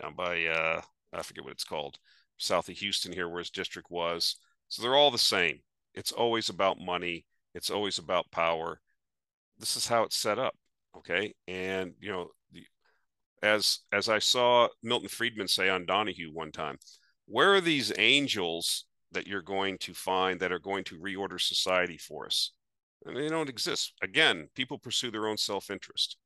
[0.00, 0.80] down by uh,
[1.12, 1.98] I forget what it's called,
[2.36, 4.36] south of Houston here, where his district was.
[4.68, 5.60] So they're all the same.
[5.94, 7.26] It's always about money.
[7.54, 8.80] It's always about power.
[9.58, 10.54] This is how it's set up.
[10.96, 11.34] Okay.
[11.48, 12.28] And, you know,
[13.42, 16.78] as as I saw Milton Friedman say on Donahue one time,
[17.30, 21.96] where are these angels that you're going to find that are going to reorder society
[21.96, 22.52] for us?
[23.06, 23.94] And they don't exist.
[24.02, 26.16] Again, people pursue their own self-interest.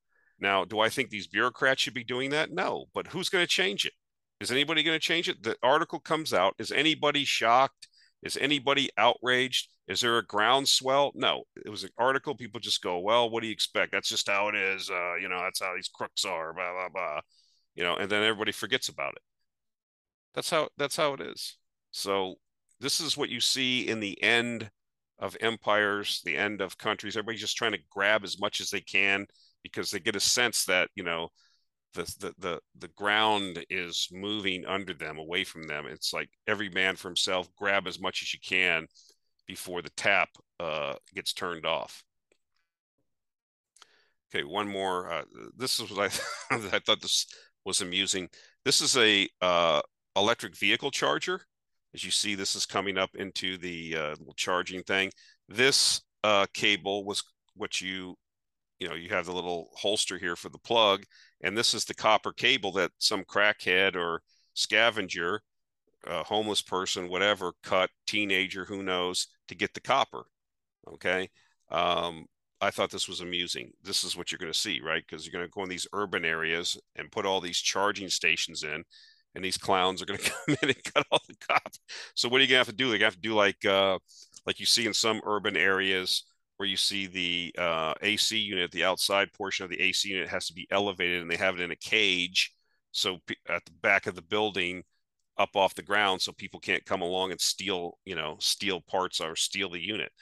[0.41, 2.51] Now, do I think these bureaucrats should be doing that?
[2.51, 3.93] No, but who's going to change it?
[4.41, 5.43] Is anybody going to change it?
[5.43, 6.55] The article comes out.
[6.59, 7.87] Is anybody shocked?
[8.23, 9.69] Is anybody outraged?
[9.87, 11.13] Is there a groundswell?
[11.15, 11.45] No.
[11.65, 12.35] It was an article.
[12.35, 13.93] People just go, well, what do you expect?
[13.93, 14.91] That's just how it is.
[14.91, 17.21] Uh, you know, that's how these crooks are, blah, blah, blah.
[17.75, 19.23] You know, and then everybody forgets about it.
[20.35, 21.59] That's how that's how it is.
[21.91, 22.37] So
[22.81, 24.71] this is what you see in the end
[25.19, 27.17] of empires, the end of countries.
[27.17, 29.27] Everybody's just trying to grab as much as they can
[29.63, 31.29] because they get a sense that, you know,
[31.95, 36.69] the, the the the ground is moving under them away from them it's like every
[36.69, 38.87] man for himself grab as much as you can
[39.47, 40.29] before the tap
[40.61, 42.03] uh, gets turned off
[44.29, 45.25] okay one more uh,
[45.57, 46.13] this is what
[46.51, 47.27] i i thought this
[47.65, 48.29] was amusing
[48.65, 49.81] this is a uh,
[50.17, 51.43] electric vehicle charger.
[51.95, 55.11] As you see this is coming up into the uh, charging thing.
[55.49, 57.23] This uh, cable was
[57.55, 58.17] what you
[58.79, 61.05] you know you have the little holster here for the plug
[61.43, 64.21] and this is the copper cable that some crackhead or
[64.55, 65.41] scavenger
[66.07, 70.25] a homeless person whatever cut teenager who knows to get the copper
[70.89, 71.29] okay?
[71.71, 72.27] Um,
[72.61, 73.73] i thought this was amusing.
[73.83, 75.03] This is what you're going to see right?
[75.07, 78.65] Because you're going to go in these urban areas and put all these charging stations
[78.65, 78.85] in
[79.35, 81.71] and these clowns are going to come in and cut all the copper
[82.15, 83.99] so what are you going to have to do they have to do like uh,
[84.47, 86.25] like you see in some urban areas
[86.57, 90.47] where you see the uh, AC unit, the outside portion of the AC unit has
[90.47, 92.53] to be elevated, and they have it in a cage,
[92.93, 93.19] so
[93.49, 94.85] at the back of the building,
[95.37, 99.21] up off the ground, so people can't come along and steal, you know, steal parts
[99.21, 100.13] or steal the unit.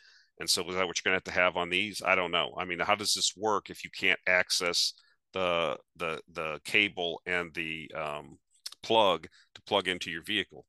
[0.41, 2.03] And so, is that what you're going to have to have on these?
[2.05, 2.55] I don't know.
[2.57, 4.95] I mean, how does this work if you can't access
[5.35, 8.39] the the the cable and the um,
[8.83, 10.67] plug to plug into your vehicle?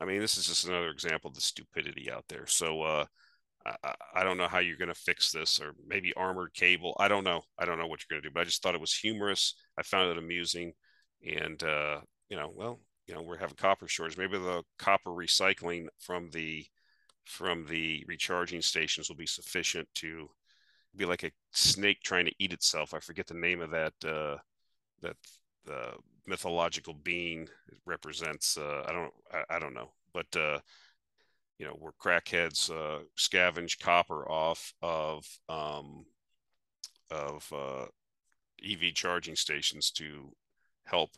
[0.00, 2.46] I mean, this is just another example of the stupidity out there.
[2.46, 3.06] So, uh,
[3.82, 6.96] I, I don't know how you're going to fix this, or maybe armored cable.
[6.98, 7.42] I don't know.
[7.58, 9.54] I don't know what you're going to do, but I just thought it was humorous.
[9.78, 10.72] I found it amusing,
[11.24, 14.18] and uh, you know, well, you know, we're having copper shortage.
[14.18, 16.66] Maybe the copper recycling from the
[17.24, 20.28] from the recharging stations will be sufficient to
[20.94, 22.94] be like a snake trying to eat itself.
[22.94, 24.36] I forget the name of that uh,
[25.02, 25.16] that
[25.70, 25.96] uh,
[26.26, 28.56] mythological being it represents.
[28.58, 30.58] Uh, I don't I, I don't know, but uh,
[31.58, 36.04] you know, where crackheads uh, scavenge copper off of um,
[37.10, 37.86] of uh,
[38.64, 40.32] EV charging stations to
[40.84, 41.10] help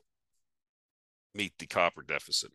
[1.35, 2.51] meet the copper deficit.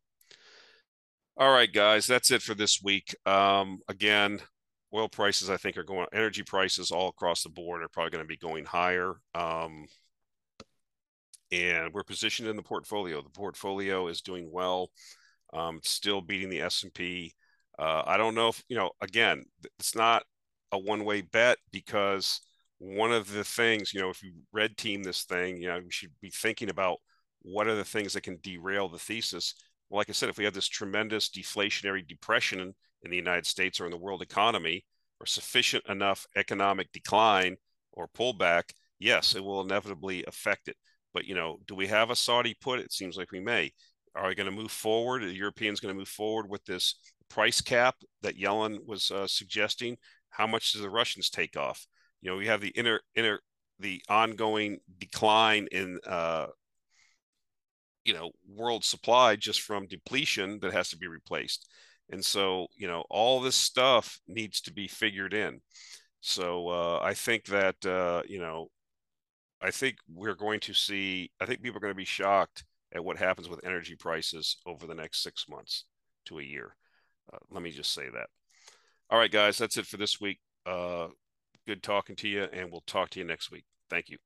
[1.35, 3.15] All right, guys, that's it for this week.
[3.25, 4.39] Um, again,
[4.93, 6.05] oil prices, I think, are going.
[6.13, 9.15] Energy prices all across the board are probably going to be going higher.
[9.33, 9.87] Um,
[11.53, 13.21] and we're positioned in the portfolio.
[13.21, 14.89] The portfolio is doing well,
[15.53, 17.33] um, still beating the S and P.
[17.77, 19.45] Uh, I don't know if, you know, again,
[19.79, 20.23] it's not
[20.71, 22.41] a one way bet because
[22.79, 25.91] one of the things, you know, if you red team this thing, you know, we
[25.91, 26.97] should be thinking about
[27.43, 29.53] what are the things that can derail the thesis.
[29.89, 32.73] Well, like I said, if we have this tremendous deflationary depression in,
[33.03, 34.85] in the United States or in the world economy,
[35.19, 37.55] or sufficient enough economic decline
[37.93, 38.63] or pullback,
[38.99, 40.75] yes, it will inevitably affect it.
[41.13, 42.79] But you know, do we have a Saudi put?
[42.79, 43.71] It seems like we may.
[44.15, 45.23] Are we going to move forward?
[45.23, 46.95] Are the Europeans going to move forward with this
[47.29, 49.97] price cap that Yellen was uh, suggesting,
[50.29, 51.87] how much does the Russians take off?
[52.21, 53.39] You know, we have the inner inner
[53.79, 56.47] the ongoing decline in uh,
[58.05, 61.67] you know world supply just from depletion that has to be replaced,
[62.09, 65.59] and so you know all this stuff needs to be figured in.
[66.21, 68.69] So uh, I think that uh, you know,
[69.63, 71.31] I think we're going to see.
[71.39, 74.85] I think people are going to be shocked at what happens with energy prices over
[74.85, 75.85] the next six months
[76.25, 76.75] to a year.
[77.31, 78.27] Uh, let me just say that.
[79.09, 80.39] All right, guys, that's it for this week.
[80.65, 81.07] Uh,
[81.65, 83.63] Good talking to you, and we'll talk to you next week.
[83.89, 84.17] Thank you.